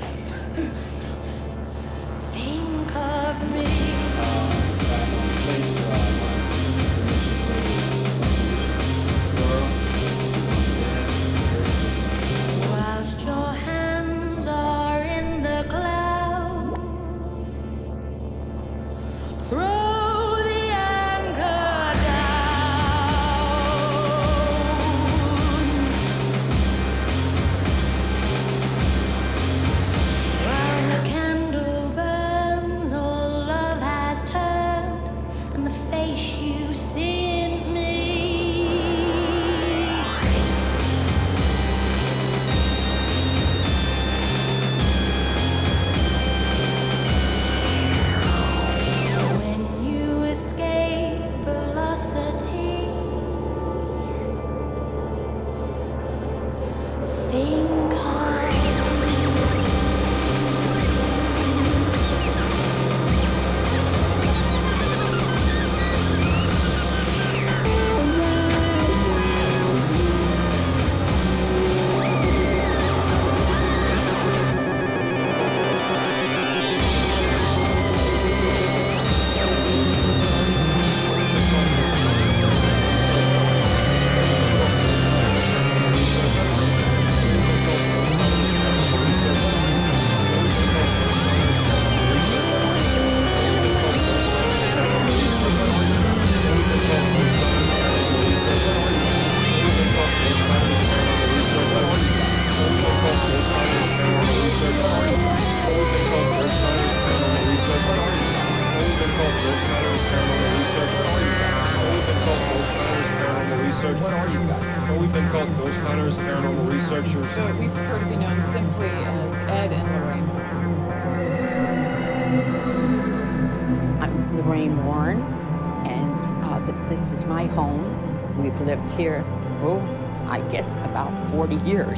think 2.32 2.96
of 2.96 3.52
me. 3.52 3.75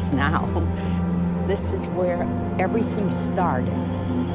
Years 0.08 0.12
now. 0.12 1.44
This 1.46 1.72
is 1.72 1.86
where 1.88 2.22
everything 2.58 3.10
started. 3.10 3.72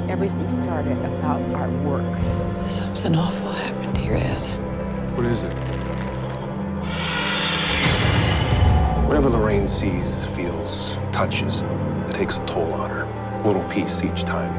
Everything 0.09 0.49
started 0.49 0.97
about 0.99 1.41
our 1.55 1.69
work. 1.83 2.17
Something 2.69 3.15
awful 3.15 3.51
happened 3.51 3.97
here, 3.97 4.15
Ed. 4.15 4.43
What 5.15 5.25
is 5.25 5.43
it? 5.43 5.53
Whatever 9.07 9.29
Lorraine 9.29 9.67
sees, 9.67 10.25
feels, 10.27 10.97
touches, 11.11 11.61
it 11.61 12.15
takes 12.15 12.37
a 12.37 12.45
toll 12.45 12.73
on 12.73 12.89
her. 12.89 13.03
A 13.03 13.45
little 13.45 13.63
piece 13.69 14.03
each 14.03 14.23
time. 14.23 14.53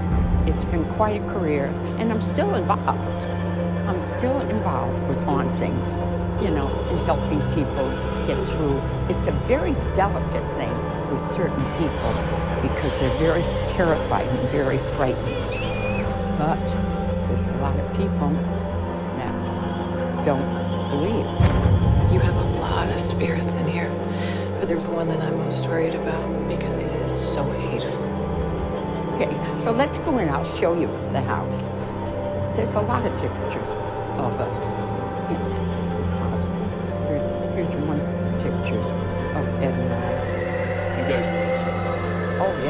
It's 0.46 0.64
been 0.64 0.84
quite 0.94 1.20
a 1.20 1.24
career, 1.32 1.66
and 1.98 2.12
I'm 2.12 2.20
still 2.20 2.54
involved. 2.54 3.24
I'm 3.24 4.00
still 4.00 4.40
involved 4.40 5.02
with 5.08 5.20
hauntings, 5.22 5.96
you 6.42 6.50
know, 6.50 6.68
and 6.68 6.98
helping 7.00 7.40
people 7.54 7.90
get 8.26 8.46
through. 8.46 8.78
It's 9.08 9.26
a 9.26 9.32
very 9.46 9.72
delicate 9.92 10.52
thing 10.52 10.83
with 11.14 11.30
certain 11.30 11.64
people 11.78 12.12
because 12.62 12.98
they're 13.00 13.18
very 13.18 13.42
terrified 13.68 14.26
and 14.26 14.48
very 14.48 14.78
frightened. 14.96 16.38
But 16.38 16.64
there's 17.28 17.46
a 17.46 17.56
lot 17.58 17.78
of 17.78 17.96
people 17.96 18.30
that 19.18 20.24
don't 20.24 20.90
believe. 20.90 21.26
You 22.12 22.20
have 22.20 22.36
a 22.36 22.58
lot 22.58 22.88
of 22.88 22.98
spirits 22.98 23.56
in 23.56 23.68
here, 23.68 23.90
but 24.58 24.68
there's 24.68 24.88
one 24.88 25.08
that 25.08 25.20
I'm 25.20 25.36
most 25.38 25.66
worried 25.66 25.94
about 25.94 26.48
because 26.48 26.78
it 26.78 26.90
is 27.02 27.12
so 27.12 27.48
hateful. 27.52 28.02
Okay, 29.14 29.56
so 29.56 29.70
let's 29.70 29.98
go 29.98 30.18
in. 30.18 30.28
I'll 30.28 30.56
show 30.56 30.78
you 30.78 30.88
the 31.12 31.22
house. 31.22 31.66
There's 32.56 32.74
a 32.74 32.80
lot 32.80 33.06
of 33.06 33.12
pictures 33.20 33.70
of 34.18 34.40
us 34.40 34.72
in 35.30 35.38
the 35.38 36.10
house. 36.18 36.44
Here's, 37.08 37.30
here's 37.54 37.86
one 37.86 38.13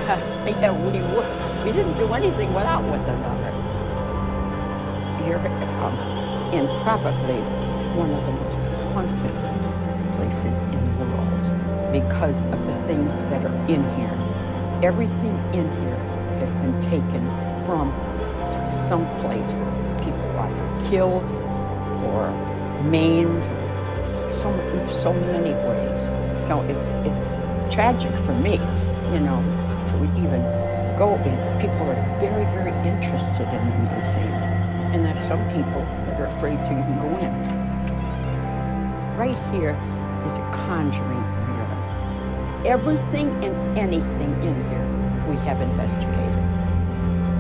yeah. 0.61 0.71
We. 0.71 0.95
We 1.65 1.73
didn't 1.73 1.97
do 1.97 2.13
anything 2.13 2.53
without 2.53 2.85
one 2.85 3.01
another. 3.01 3.49
You're 5.27 5.39
um, 5.81 5.97
in 6.53 6.67
probably 6.83 7.41
one 7.97 8.13
of 8.13 8.27
the 8.27 8.33
most 8.33 8.59
haunted 8.93 9.33
places 10.17 10.65
in 10.65 10.85
the 10.85 11.05
world 11.07 11.91
because 11.91 12.45
of 12.45 12.67
the 12.67 12.75
things 12.87 13.25
that 13.27 13.47
are 13.47 13.57
in 13.67 13.83
here. 13.97 14.13
Everything 14.83 15.37
in 15.55 15.71
here 15.81 15.97
has 16.41 16.53
been 16.53 16.79
taken 16.81 17.25
from 17.65 17.89
some 18.71 19.07
place 19.21 19.53
where 19.53 19.99
people 20.01 20.19
were 20.19 20.41
either 20.41 20.91
killed 20.91 21.33
or 22.13 22.31
maimed, 22.83 23.45
so 24.07 24.53
so 24.87 25.15
many 25.15 25.55
ways. 25.55 26.11
So 26.47 26.61
it's 26.69 26.97
it's 27.07 27.39
tragic 27.75 28.15
for 28.19 28.33
me, 28.33 28.53
you 29.11 29.19
know, 29.19 29.43
to 29.89 29.97
even 30.23 30.41
go 30.97 31.17
in. 31.27 31.59
People 31.59 31.91
are 31.91 32.19
very 32.21 32.45
very 32.55 32.71
interested 32.87 33.49
in 33.51 33.69
the 33.69 33.95
museum, 33.97 34.33
and 34.95 35.05
there's 35.05 35.21
some 35.21 35.43
people 35.49 35.83
that 36.07 36.21
are 36.21 36.27
afraid 36.37 36.65
to 36.67 36.71
even 36.71 36.97
go 37.03 37.11
in. 37.19 37.35
Right 39.19 39.39
here 39.53 39.75
is 40.25 40.37
a 40.37 40.51
conjuring 40.53 41.27
mirror. 41.51 42.63
Everything 42.65 43.29
and 43.45 43.77
anything 43.77 44.33
in 44.45 44.55
here 44.71 45.27
we 45.29 45.35
have 45.45 45.61
investigated. 45.61 46.45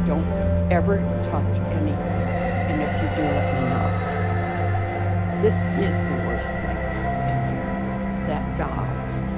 Don't 0.04 0.26
ever 0.72 0.98
touch 1.22 1.56
anything. 1.78 1.94
And 1.94 2.82
if 2.82 2.90
you 3.00 3.08
do, 3.14 3.22
let 3.22 3.54
me 3.54 3.60
know. 3.70 3.88
This 5.42 5.64
is 5.78 6.02
the 6.02 6.18
worst 6.26 6.54
thing 6.58 6.80
in 7.30 7.38
here. 7.54 8.14
Is 8.16 8.22
that 8.26 8.56
doll. 8.58 9.33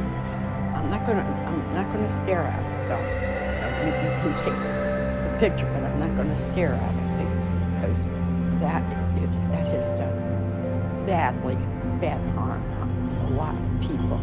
I'm 1.06 1.14
not 1.14 1.24
gonna 1.24 1.46
I'm 1.46 1.74
not 1.74 1.92
gonna 1.92 2.12
stare 2.12 2.42
at 2.42 2.64
it 2.66 2.88
though. 2.88 3.06
So 3.54 3.62
you, 3.78 3.92
you 3.94 4.10
can 4.22 4.34
take 4.34 4.58
the 5.22 5.36
picture, 5.38 5.70
but 5.72 5.84
I'm 5.84 6.00
not 6.00 6.16
gonna 6.16 6.36
stare 6.36 6.72
at 6.72 6.94
it 6.94 7.74
because 7.74 8.06
that 8.58 8.82
is 9.22 9.46
that 9.46 9.68
has 9.68 9.92
done 9.92 11.06
badly, 11.06 11.54
bad 12.00 12.20
harm 12.34 12.60
on 12.80 13.32
a 13.32 13.36
lot 13.36 13.54
of 13.54 13.80
people. 13.80 14.18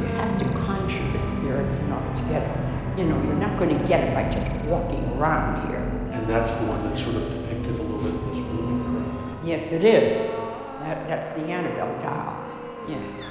You 0.00 0.06
have 0.16 0.38
to 0.40 0.44
conjure 0.58 1.12
the 1.12 1.20
spirits 1.20 1.76
in 1.78 1.92
order 1.92 2.16
to 2.16 2.22
get 2.24 2.42
it. 2.42 2.98
You 2.98 3.04
know, 3.04 3.22
you're 3.22 3.34
not 3.34 3.56
going 3.56 3.70
to 3.78 3.86
get 3.86 4.02
it 4.02 4.14
by 4.14 4.28
just 4.30 4.50
walking 4.66 5.04
around 5.12 5.68
here. 5.68 5.78
And 6.12 6.26
that's 6.26 6.52
the 6.54 6.66
one 6.66 6.82
that's 6.82 7.00
sort 7.00 7.14
of 7.16 7.22
depicted 7.30 7.78
a 7.78 7.82
little 7.82 7.98
bit 7.98 8.14
in 8.14 8.28
this 8.28 8.38
movie, 8.38 8.84
correct? 8.84 9.46
Yes, 9.46 9.72
it 9.72 9.84
is. 9.84 10.12
That, 10.80 11.06
that's 11.06 11.32
the 11.32 11.42
Annabelle 11.42 11.96
doll. 12.00 12.44
Yes. 12.88 13.29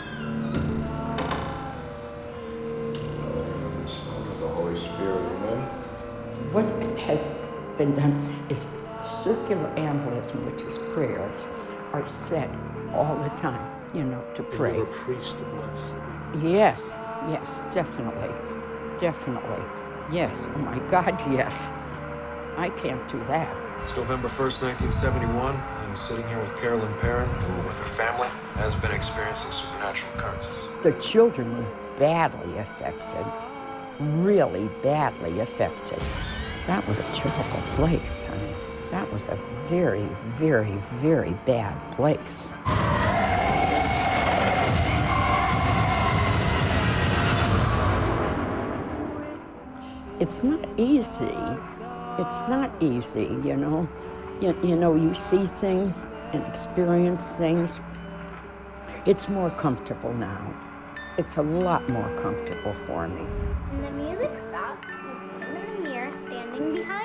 Been 7.79 7.95
done 7.95 8.11
is 8.49 8.67
circular 9.23 9.73
embolism, 9.77 10.43
which 10.51 10.61
is 10.63 10.77
prayers, 10.93 11.47
are 11.93 12.05
said 12.05 12.53
all 12.93 13.15
the 13.15 13.29
time, 13.37 13.65
you 13.95 14.03
know, 14.03 14.21
to 14.33 14.43
pray. 14.43 14.73
You 14.73 14.79
were 14.79 14.89
a 14.89 14.91
priest 14.91 15.37
to 15.37 15.45
bless. 15.45 16.43
Yes, 16.43 16.97
yes, 17.29 17.63
definitely. 17.71 18.35
Definitely. 18.99 19.63
Yes. 20.11 20.45
Oh 20.53 20.57
my 20.57 20.77
God, 20.89 21.17
yes. 21.31 21.69
I 22.57 22.69
can't 22.81 23.07
do 23.09 23.17
that. 23.27 23.55
It's 23.81 23.95
November 23.95 24.27
1st, 24.27 24.61
1971. 24.91 25.55
I'm 25.55 25.95
sitting 25.95 26.27
here 26.27 26.39
with 26.39 26.53
Carolyn 26.57 26.93
Perron, 26.99 27.29
who, 27.29 27.65
with 27.65 27.77
her 27.77 27.85
family, 27.85 28.27
has 28.55 28.75
been 28.75 28.91
experiencing 28.91 29.53
supernatural 29.53 30.11
occurrences. 30.15 30.67
The 30.83 30.91
children 30.99 31.57
were 31.57 31.65
badly 31.97 32.57
affected, 32.57 33.25
really 34.01 34.69
badly 34.83 35.39
affected. 35.39 36.03
That 36.69 36.87
was 36.87 36.99
a 36.99 37.03
terrible 37.13 37.61
place. 37.77 38.27
I 38.29 38.37
mean, 38.37 38.55
that 38.91 39.11
was 39.11 39.27
a 39.27 39.35
very, 39.69 40.07
very, 40.37 40.75
very 40.97 41.33
bad 41.47 41.75
place. 41.93 42.53
It's 50.19 50.43
not 50.43 50.59
easy. 50.77 51.33
It's 52.19 52.41
not 52.47 52.71
easy, 52.79 53.35
you 53.43 53.55
know. 53.57 53.89
You, 54.39 54.55
you 54.61 54.75
know, 54.75 54.93
you 54.93 55.15
see 55.15 55.47
things 55.47 56.05
and 56.33 56.45
experience 56.45 57.31
things. 57.31 57.79
It's 59.07 59.27
more 59.27 59.49
comfortable 59.49 60.13
now. 60.13 60.53
It's 61.17 61.37
a 61.37 61.41
lot 61.41 61.89
more 61.89 62.15
comfortable 62.21 62.75
for 62.85 63.07
me. 63.07 63.23
When 63.23 63.81
the 63.81 63.91
music 64.03 64.29
behind 66.59 66.98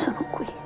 Sono 0.00 0.24
qui. 0.30 0.59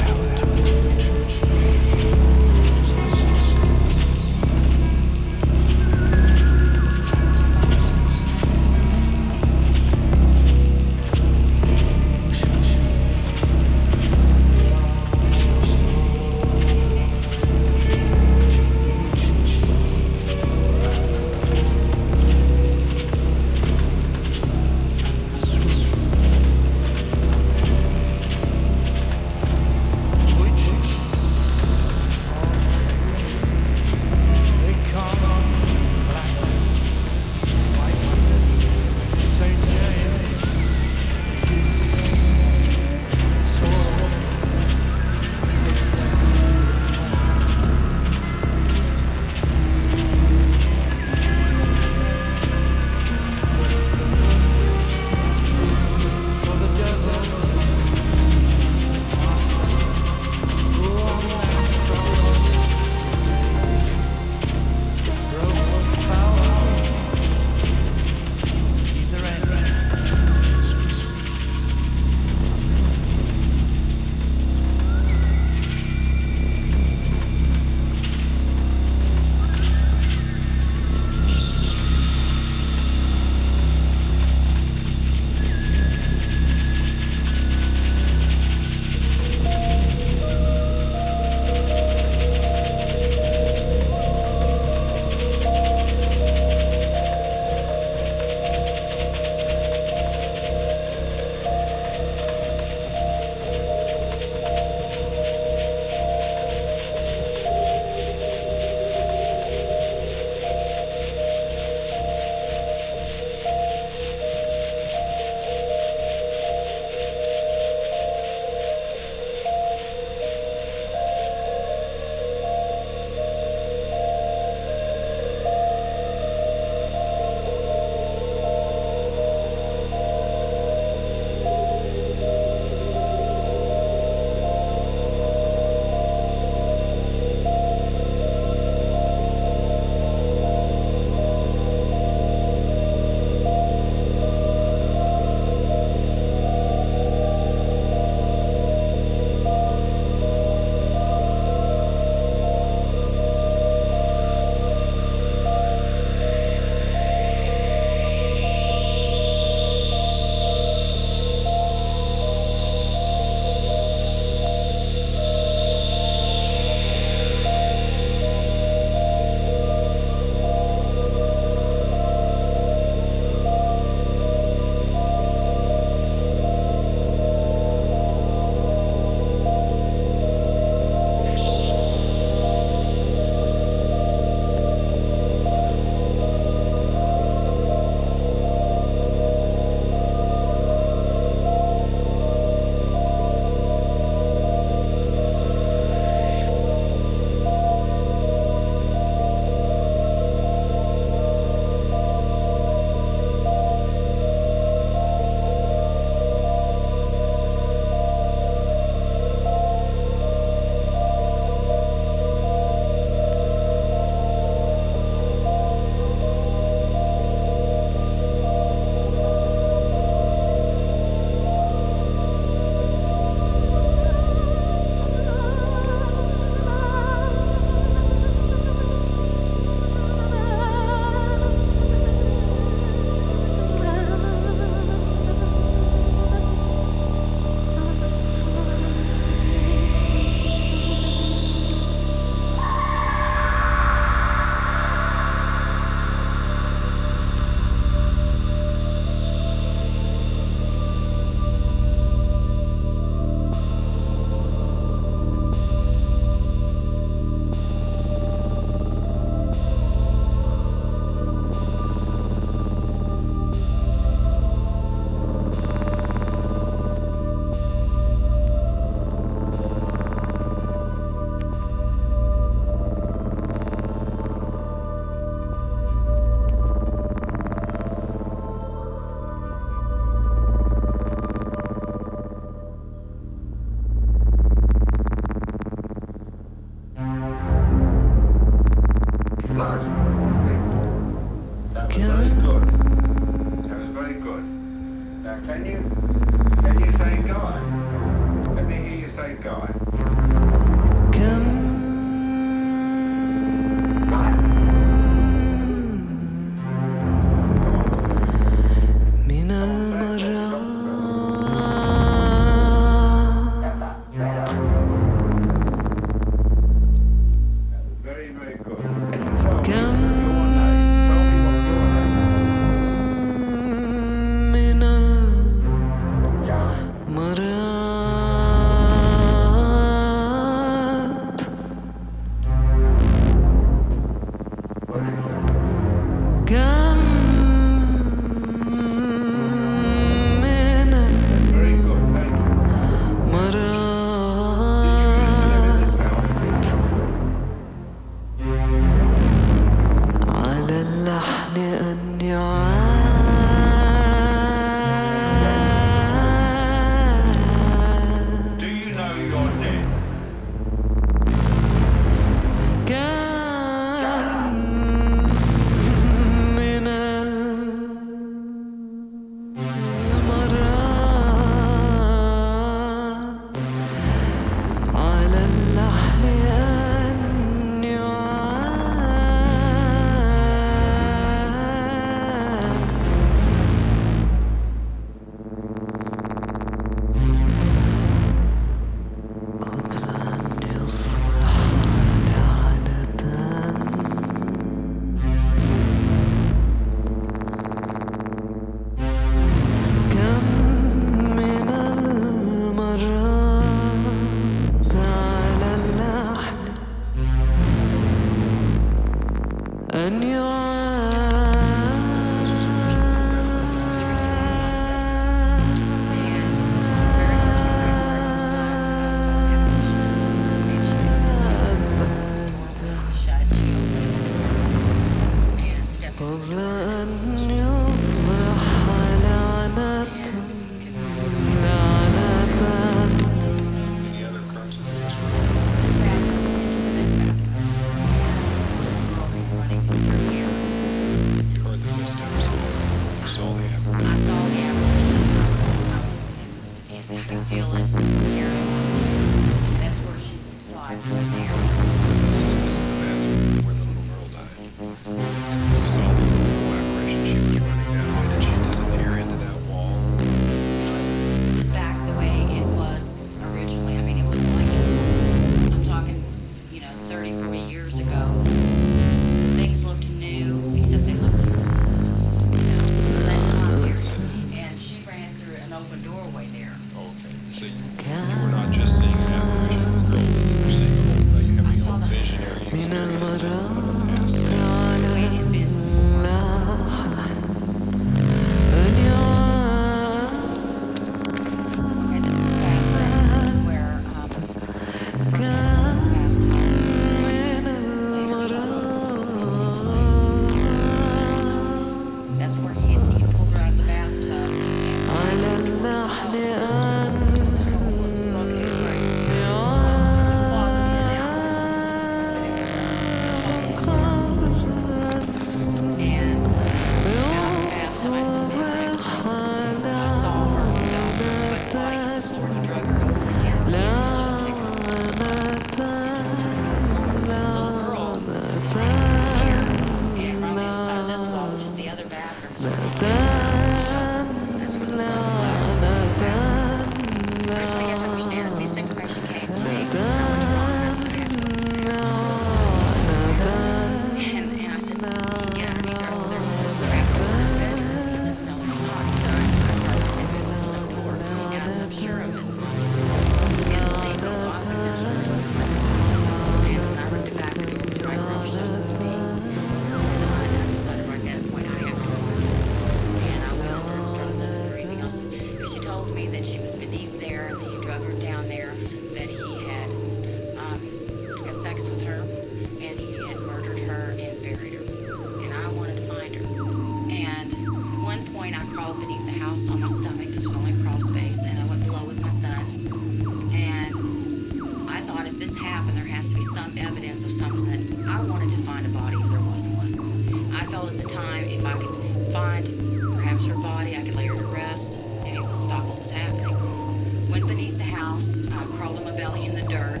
belly 599.26 599.46
in 599.46 599.54
the 599.56 599.62
dirt, 599.62 600.00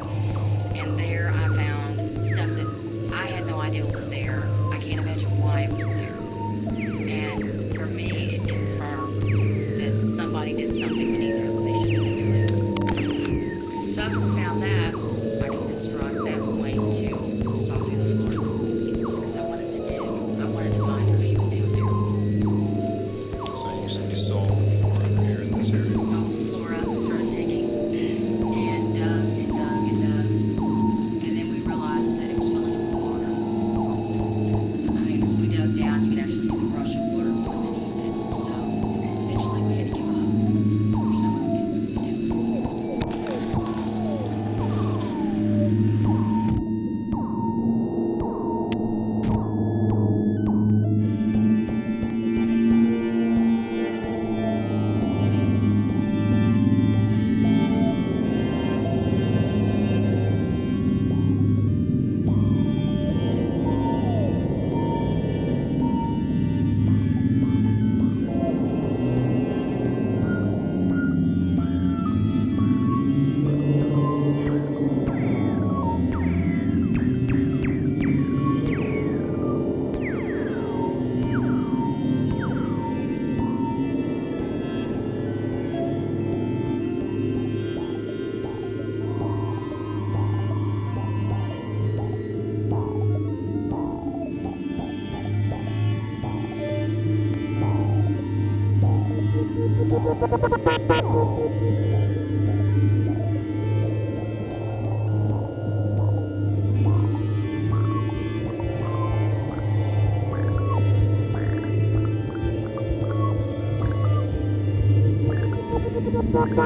and 0.76 0.96
there 0.96 1.32
I 1.34 1.48
found 1.48 2.22
stuff 2.22 2.48
that 2.50 3.12
I 3.12 3.26
had 3.26 3.44
no 3.46 3.60
idea 3.60 3.84
was 3.84 4.08
there. 4.08 4.44
I 4.70 4.78
can't 4.78 5.00
imagine 5.00 5.30
why 5.40 5.62
it 5.62 5.72
was 5.72 5.88
there. 5.88 6.14
And 7.08 7.74
for 7.74 7.86
me, 7.86 8.36
it 8.36 8.48
confirmed 8.48 9.22
that 9.80 10.06
somebody 10.06 10.52
did 10.54 10.72
something 10.72 11.25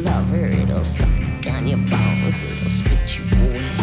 lover, 0.00 0.46
it'll 0.46 0.84
suck 0.84 1.08
on 1.46 1.66
your 1.68 1.78
bones, 1.78 2.42
it'll 2.42 2.68
spit 2.68 3.18
you 3.18 3.24
away. 3.48 3.81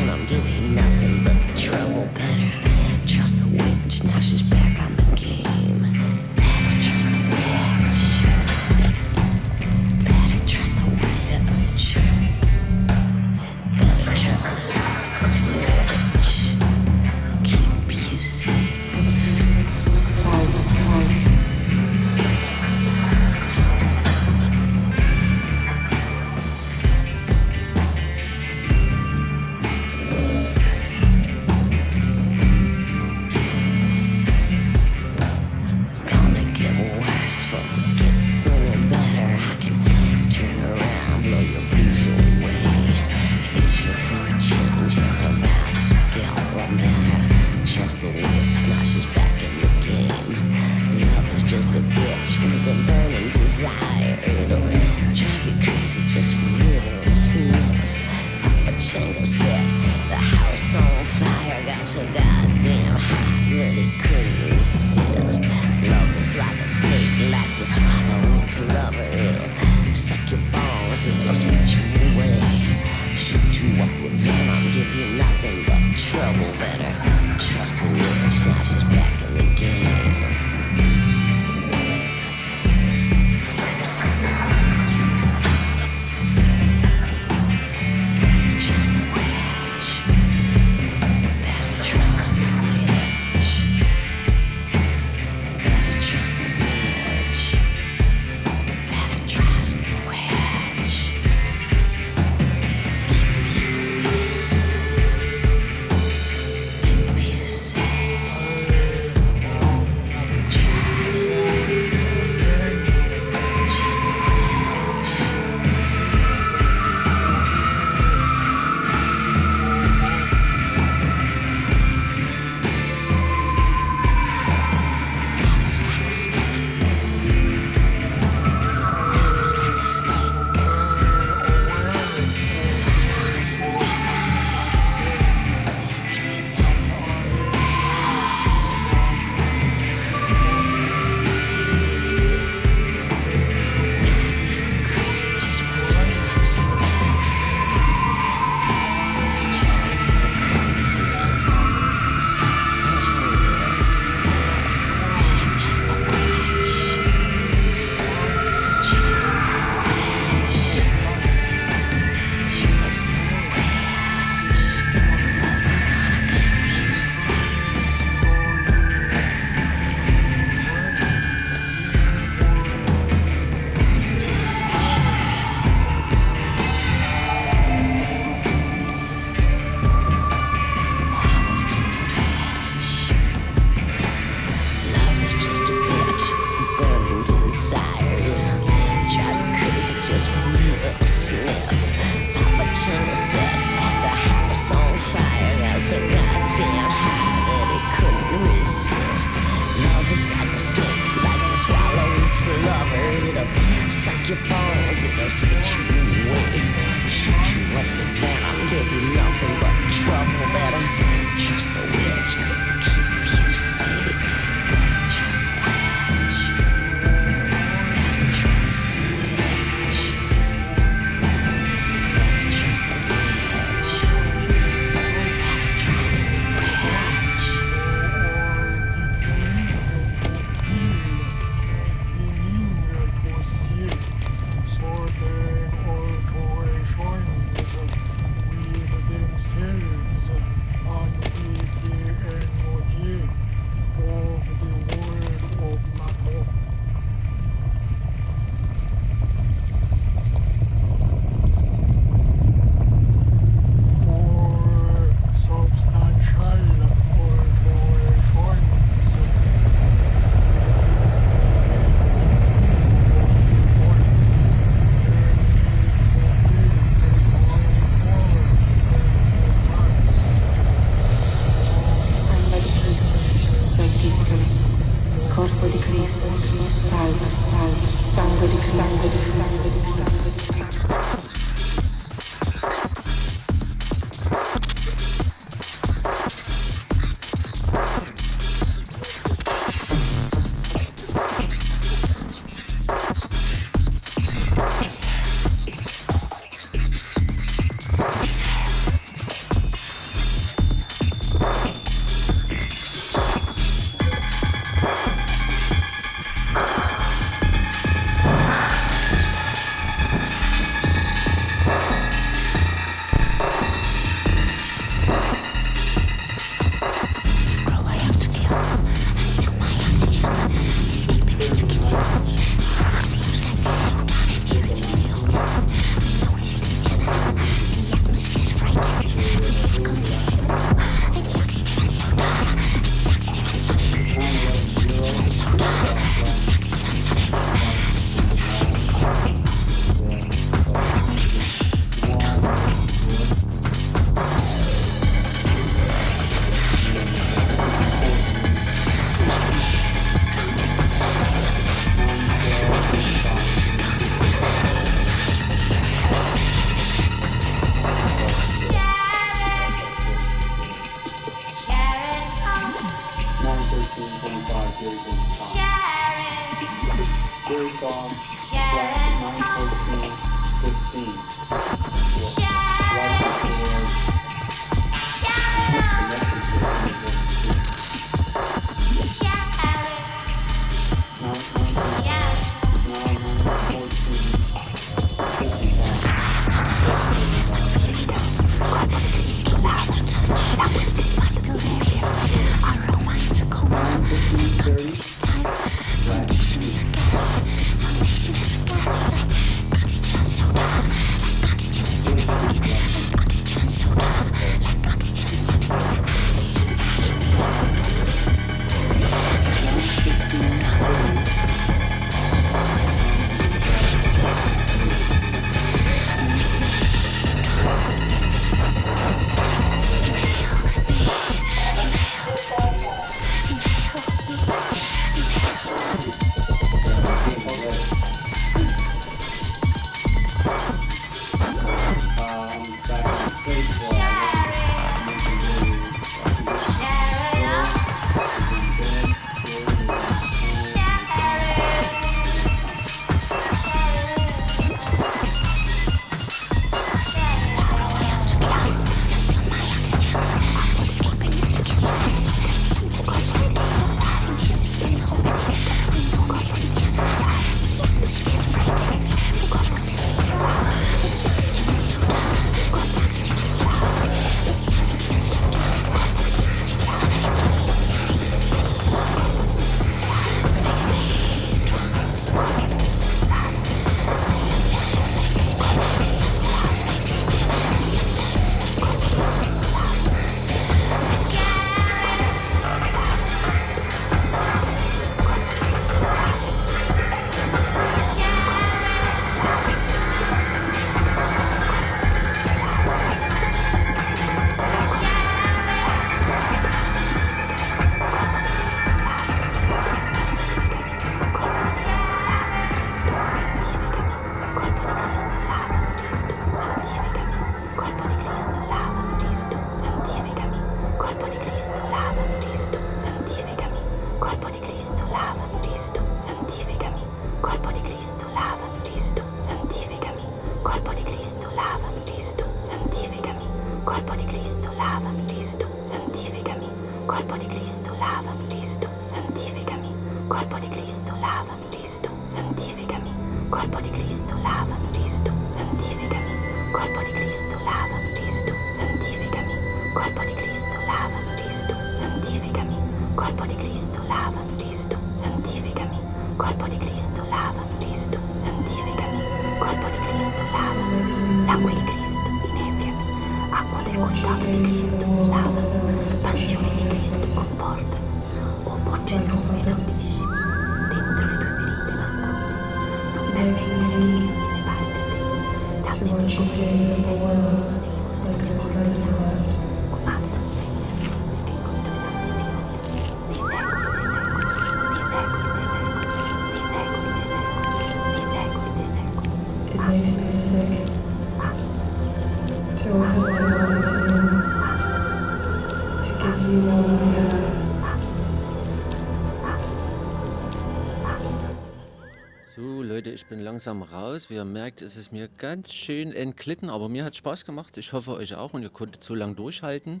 bin 593.34 593.42
langsam 593.42 593.82
raus. 593.82 594.30
Wie 594.30 594.34
ihr 594.34 594.44
merkt, 594.44 594.80
ist 594.80 594.96
es 594.96 595.10
mir 595.10 595.28
ganz 595.38 595.72
schön 595.72 596.12
entglitten, 596.12 596.70
aber 596.70 596.88
mir 596.88 597.04
hat 597.04 597.16
Spaß 597.16 597.44
gemacht. 597.44 597.76
Ich 597.78 597.92
hoffe 597.92 598.12
euch 598.12 598.36
auch 598.36 598.54
und 598.54 598.62
ihr 598.62 598.68
konntet 598.68 599.02
so 599.02 599.12
lange 599.12 599.34
durchhalten. 599.34 600.00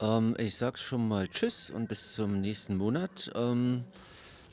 Ähm, 0.00 0.34
ich 0.36 0.56
sag 0.56 0.76
schon 0.76 1.06
mal 1.06 1.28
Tschüss 1.28 1.70
und 1.70 1.88
bis 1.88 2.14
zum 2.14 2.40
nächsten 2.40 2.76
Monat. 2.76 3.30
Ähm, 3.36 3.84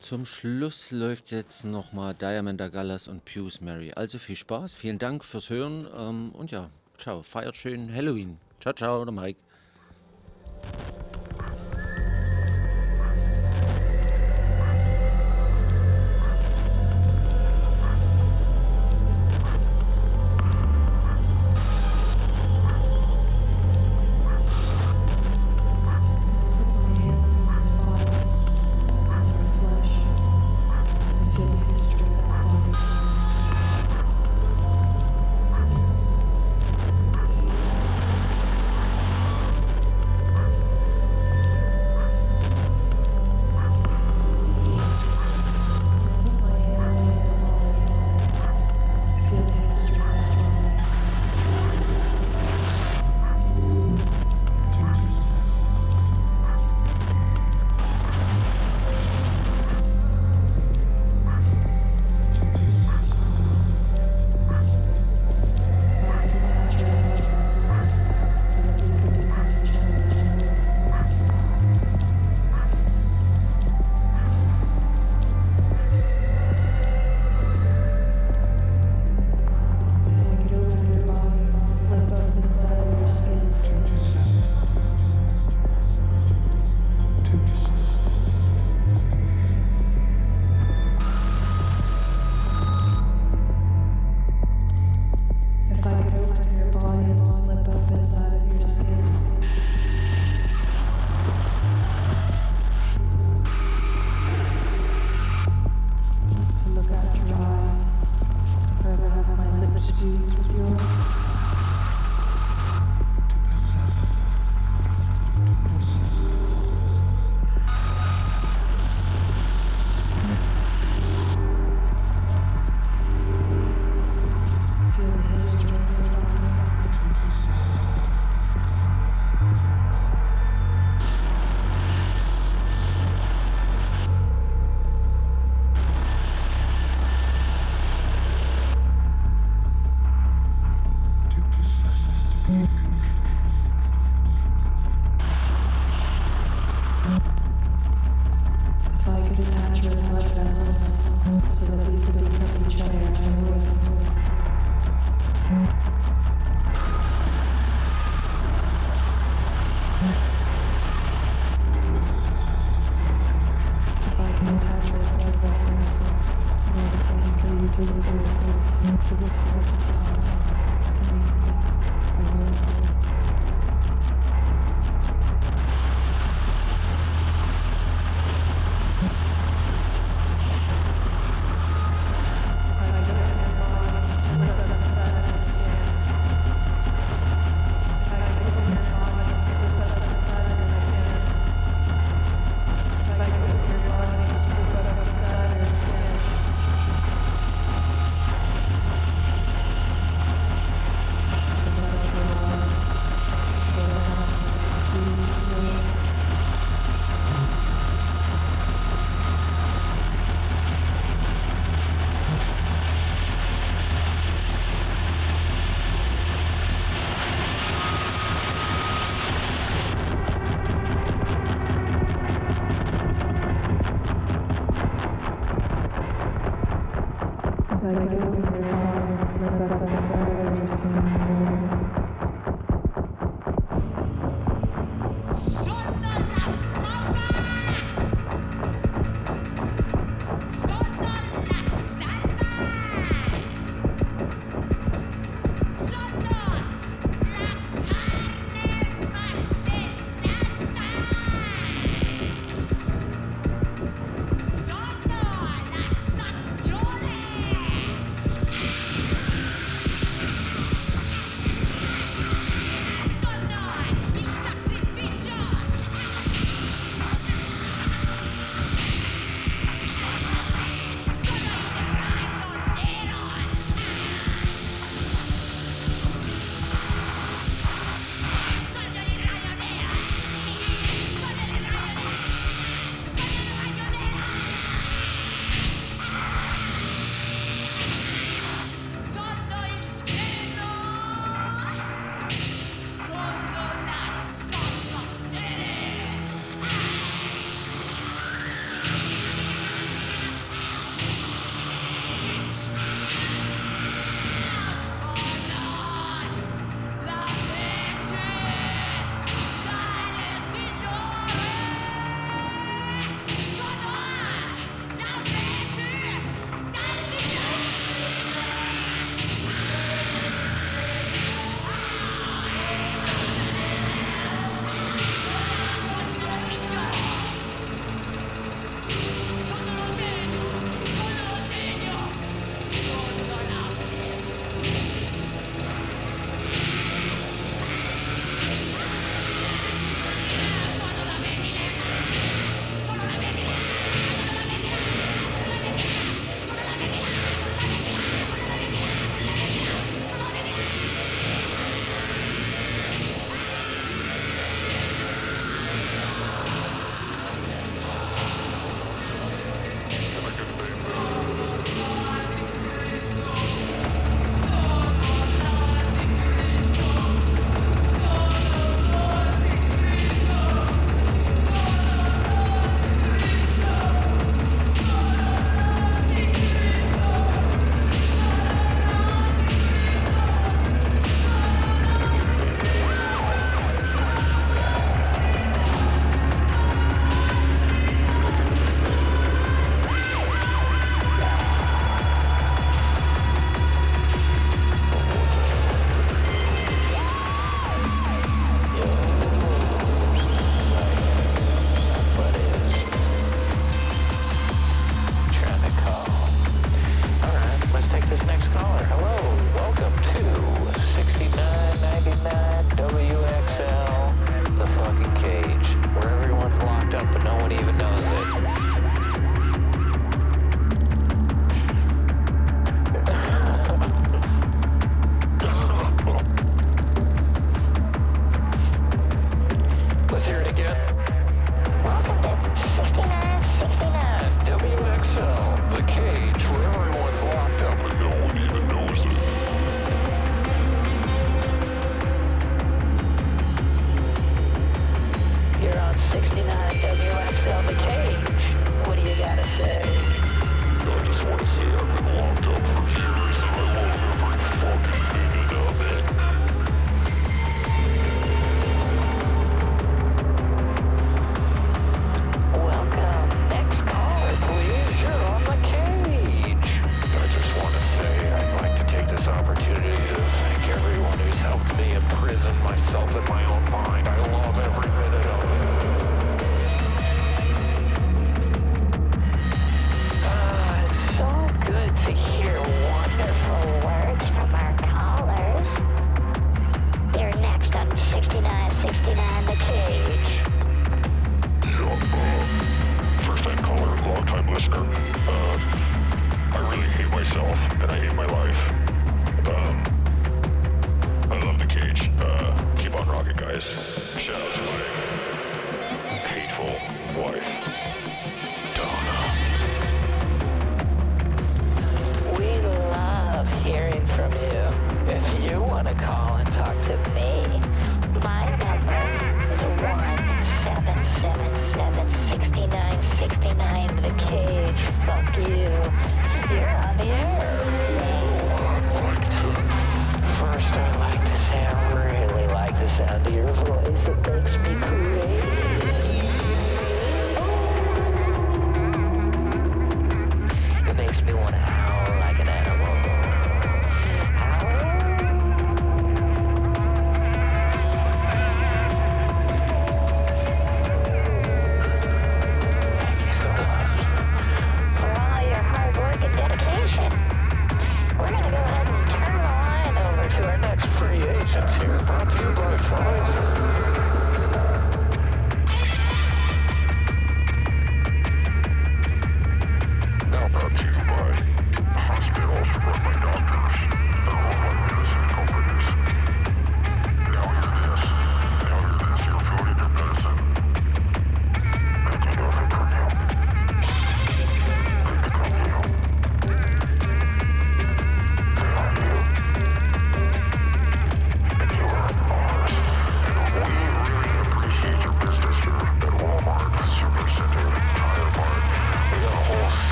zum 0.00 0.26
Schluss 0.26 0.90
läuft 0.90 1.30
jetzt 1.30 1.64
nochmal 1.64 2.14
Diamond 2.14 2.58
Gallas 2.72 3.06
und 3.06 3.24
Pews 3.24 3.60
Mary. 3.60 3.92
Also 3.94 4.18
viel 4.18 4.34
Spaß, 4.34 4.74
vielen 4.74 4.98
Dank 4.98 5.24
fürs 5.24 5.48
Hören 5.50 5.86
ähm, 5.96 6.32
und 6.32 6.50
ja, 6.50 6.70
ciao. 6.98 7.22
Feiert 7.22 7.56
schön 7.56 7.94
Halloween. 7.94 8.38
Ciao, 8.60 8.74
ciao, 8.74 9.04
der 9.04 9.14
Mike. 9.14 9.43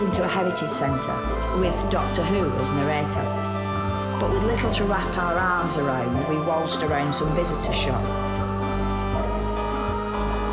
Pulled 0.00 0.14
into 0.14 0.24
a 0.24 0.28
heritage 0.28 0.70
centre 0.70 1.14
with 1.60 1.90
Doctor 1.90 2.22
Who 2.24 2.50
as 2.58 2.72
narrator. 2.72 3.22
But 4.18 4.32
with 4.32 4.44
little 4.44 4.70
to 4.70 4.84
wrap 4.84 5.14
our 5.18 5.34
arms 5.34 5.76
around, 5.76 6.26
we 6.26 6.38
waltzed 6.46 6.82
around 6.82 7.14
some 7.14 7.28
visitor 7.36 7.74
shop. 7.74 8.02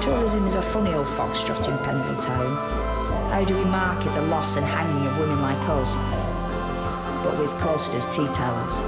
Tourism 0.03 0.45
is 0.45 0.55
a 0.55 0.61
funny 0.61 0.93
old 0.93 1.07
foxtrot 1.07 1.65
in 1.69 1.77
Pendle 1.85 2.21
Town. 2.21 2.57
How 3.31 3.45
do 3.45 3.55
we 3.55 3.63
market 3.63 4.13
the 4.15 4.23
loss 4.23 4.57
and 4.57 4.65
hanging 4.65 5.07
of 5.07 5.17
women 5.17 5.41
like 5.41 5.69
us? 5.69 5.95
But 7.23 7.39
with 7.39 7.51
coasters, 7.61 8.07
tea 8.09 8.27
towels, 8.33 8.79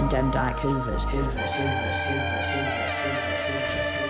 and 0.00 0.10
Demdike 0.10 0.58
Hoovers, 0.58 1.04
Hoovers, 1.04 1.52
Hoovers, 1.52 1.96
Hoovers, 2.08 2.46
Hoovers, 2.50 2.94
Hoovers. 2.98 3.94
Met 3.94 4.03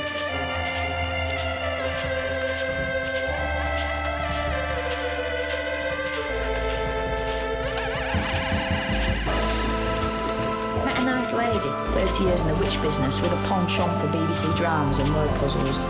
lady, 11.64 11.76
30 11.92 12.24
years 12.24 12.42
in 12.42 12.48
the 12.48 12.54
witch 12.56 12.80
business, 12.82 13.20
with 13.20 13.32
a 13.32 13.48
penchant 13.48 13.90
for 14.00 14.08
BBC 14.08 14.54
dramas 14.56 14.98
and 14.98 15.14
word 15.14 15.30
puzzles. 15.40 15.80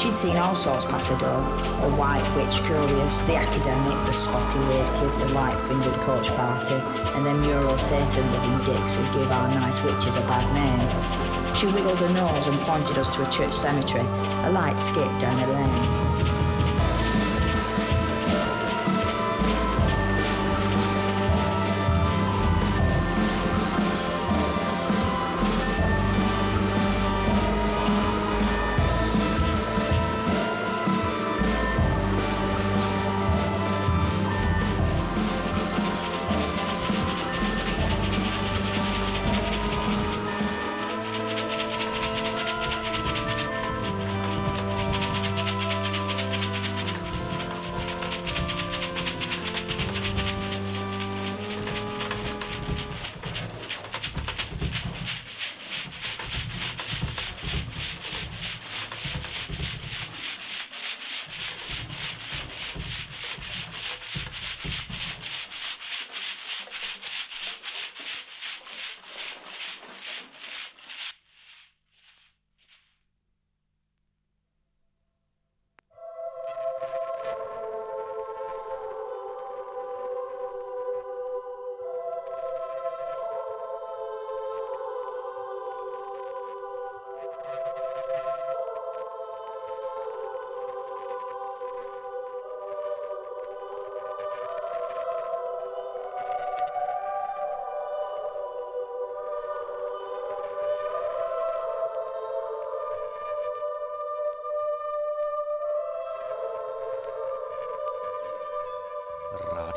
She'd 0.00 0.14
seen 0.14 0.36
all 0.36 0.54
sorts 0.54 0.84
pass 0.84 1.08
her 1.08 1.18
door. 1.18 1.40
The 1.80 1.96
white 1.96 2.24
witch 2.36 2.62
curious, 2.64 3.22
the 3.24 3.36
academic, 3.36 3.96
the 4.06 4.12
spotty 4.12 4.58
weird 4.58 4.88
kid, 5.00 5.12
the 5.20 5.34
light-fingered 5.34 6.00
coach 6.04 6.28
party, 6.36 6.74
and 7.16 7.24
then 7.24 7.42
Euro 7.44 7.76
Satan 7.76 8.24
loving 8.32 8.74
dicks 8.74 8.94
who 8.94 9.02
give 9.18 9.30
our 9.30 9.48
nice 9.54 9.82
witches 9.82 10.16
a 10.16 10.20
bad 10.22 10.44
name. 10.52 11.54
She 11.56 11.66
wiggled 11.66 11.98
her 12.00 12.12
nose 12.12 12.46
and 12.48 12.58
pointed 12.60 12.98
us 12.98 13.14
to 13.16 13.26
a 13.26 13.30
church 13.30 13.54
cemetery, 13.54 14.04
a 14.44 14.50
light 14.50 14.76
skip 14.76 15.08
down 15.20 15.38
a 15.38 15.52
lane. 15.52 15.95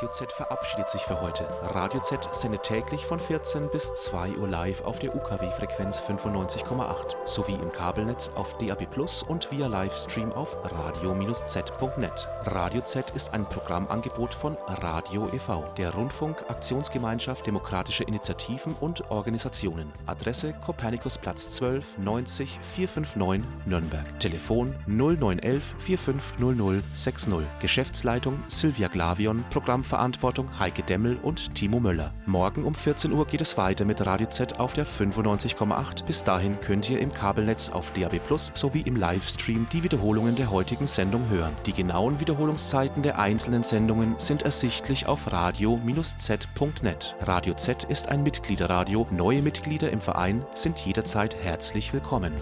Radio 0.09 0.25
Z 0.25 0.33
verabschiedet 0.33 0.89
sich 0.89 1.03
für 1.03 1.21
heute. 1.21 1.47
Radio 1.61 2.01
Z 2.01 2.33
sendet 2.33 2.63
täglich 2.63 3.05
von 3.05 3.19
14 3.19 3.69
bis 3.69 3.93
2 3.93 4.37
Uhr 4.37 4.47
live 4.47 4.81
auf 4.83 4.97
der 4.97 5.15
UKW-Frequenz 5.15 5.99
95,8 6.01 7.27
sowie 7.27 7.53
im 7.53 7.71
Kabelnetz 7.71 8.31
auf 8.33 8.57
DAB 8.57 8.89
Plus 8.89 9.21
und 9.21 9.51
via 9.51 9.67
Livestream 9.67 10.33
auf 10.33 10.57
radio-z.net. 10.63 12.27
Radio 12.45 12.81
Z 12.81 13.11
ist 13.11 13.31
ein 13.35 13.47
Programmangebot 13.47 14.33
von 14.33 14.57
Radio 14.81 15.29
e.V., 15.31 15.63
der 15.77 15.93
Rundfunk-Aktionsgemeinschaft 15.93 17.45
demokratischer 17.45 18.07
Initiativen 18.07 18.75
und 18.79 19.11
Organisationen. 19.11 19.93
Adresse 20.07 20.53
Kopernikusplatz 20.65 21.51
12 21.51 21.99
90 21.99 22.59
459 22.61 23.67
Nürnberg. 23.67 24.19
Telefon 24.19 24.73
0911 24.87 25.75
4500 25.77 26.83
60. 26.95 27.33
Geschäftsleitung 27.59 28.39
Silvia 28.47 28.87
Glavion, 28.87 29.45
Programmverantwortung 29.51 29.98
Heike 30.59 30.83
Demmel 30.83 31.17
und 31.21 31.55
Timo 31.55 31.79
Möller. 31.79 32.11
Morgen 32.25 32.63
um 32.63 32.73
14 32.73 33.11
Uhr 33.11 33.25
geht 33.25 33.41
es 33.41 33.57
weiter 33.57 33.85
mit 33.85 34.05
Radio 34.05 34.27
Z 34.27 34.59
auf 34.59 34.73
der 34.73 34.85
95,8. 34.85 36.05
Bis 36.05 36.23
dahin 36.23 36.59
könnt 36.61 36.89
ihr 36.89 36.99
im 36.99 37.13
Kabelnetz 37.13 37.69
auf 37.69 37.91
DAB 37.93 38.19
Plus 38.19 38.51
sowie 38.53 38.81
im 38.81 38.95
Livestream 38.95 39.67
die 39.71 39.83
Wiederholungen 39.83 40.35
der 40.35 40.51
heutigen 40.51 40.87
Sendung 40.87 41.29
hören. 41.29 41.55
Die 41.65 41.73
genauen 41.73 42.19
Wiederholungszeiten 42.19 43.03
der 43.03 43.19
einzelnen 43.19 43.63
Sendungen 43.63 44.15
sind 44.17 44.43
ersichtlich 44.43 45.05
auf 45.05 45.31
radio-z.net. 45.31 47.15
Radio 47.21 47.53
Z 47.53 47.83
ist 47.85 48.09
ein 48.09 48.23
Mitgliederradio. 48.23 49.07
Neue 49.11 49.41
Mitglieder 49.41 49.91
im 49.91 50.01
Verein 50.01 50.45
sind 50.55 50.79
jederzeit 50.79 51.35
herzlich 51.35 51.93
willkommen. 51.93 52.33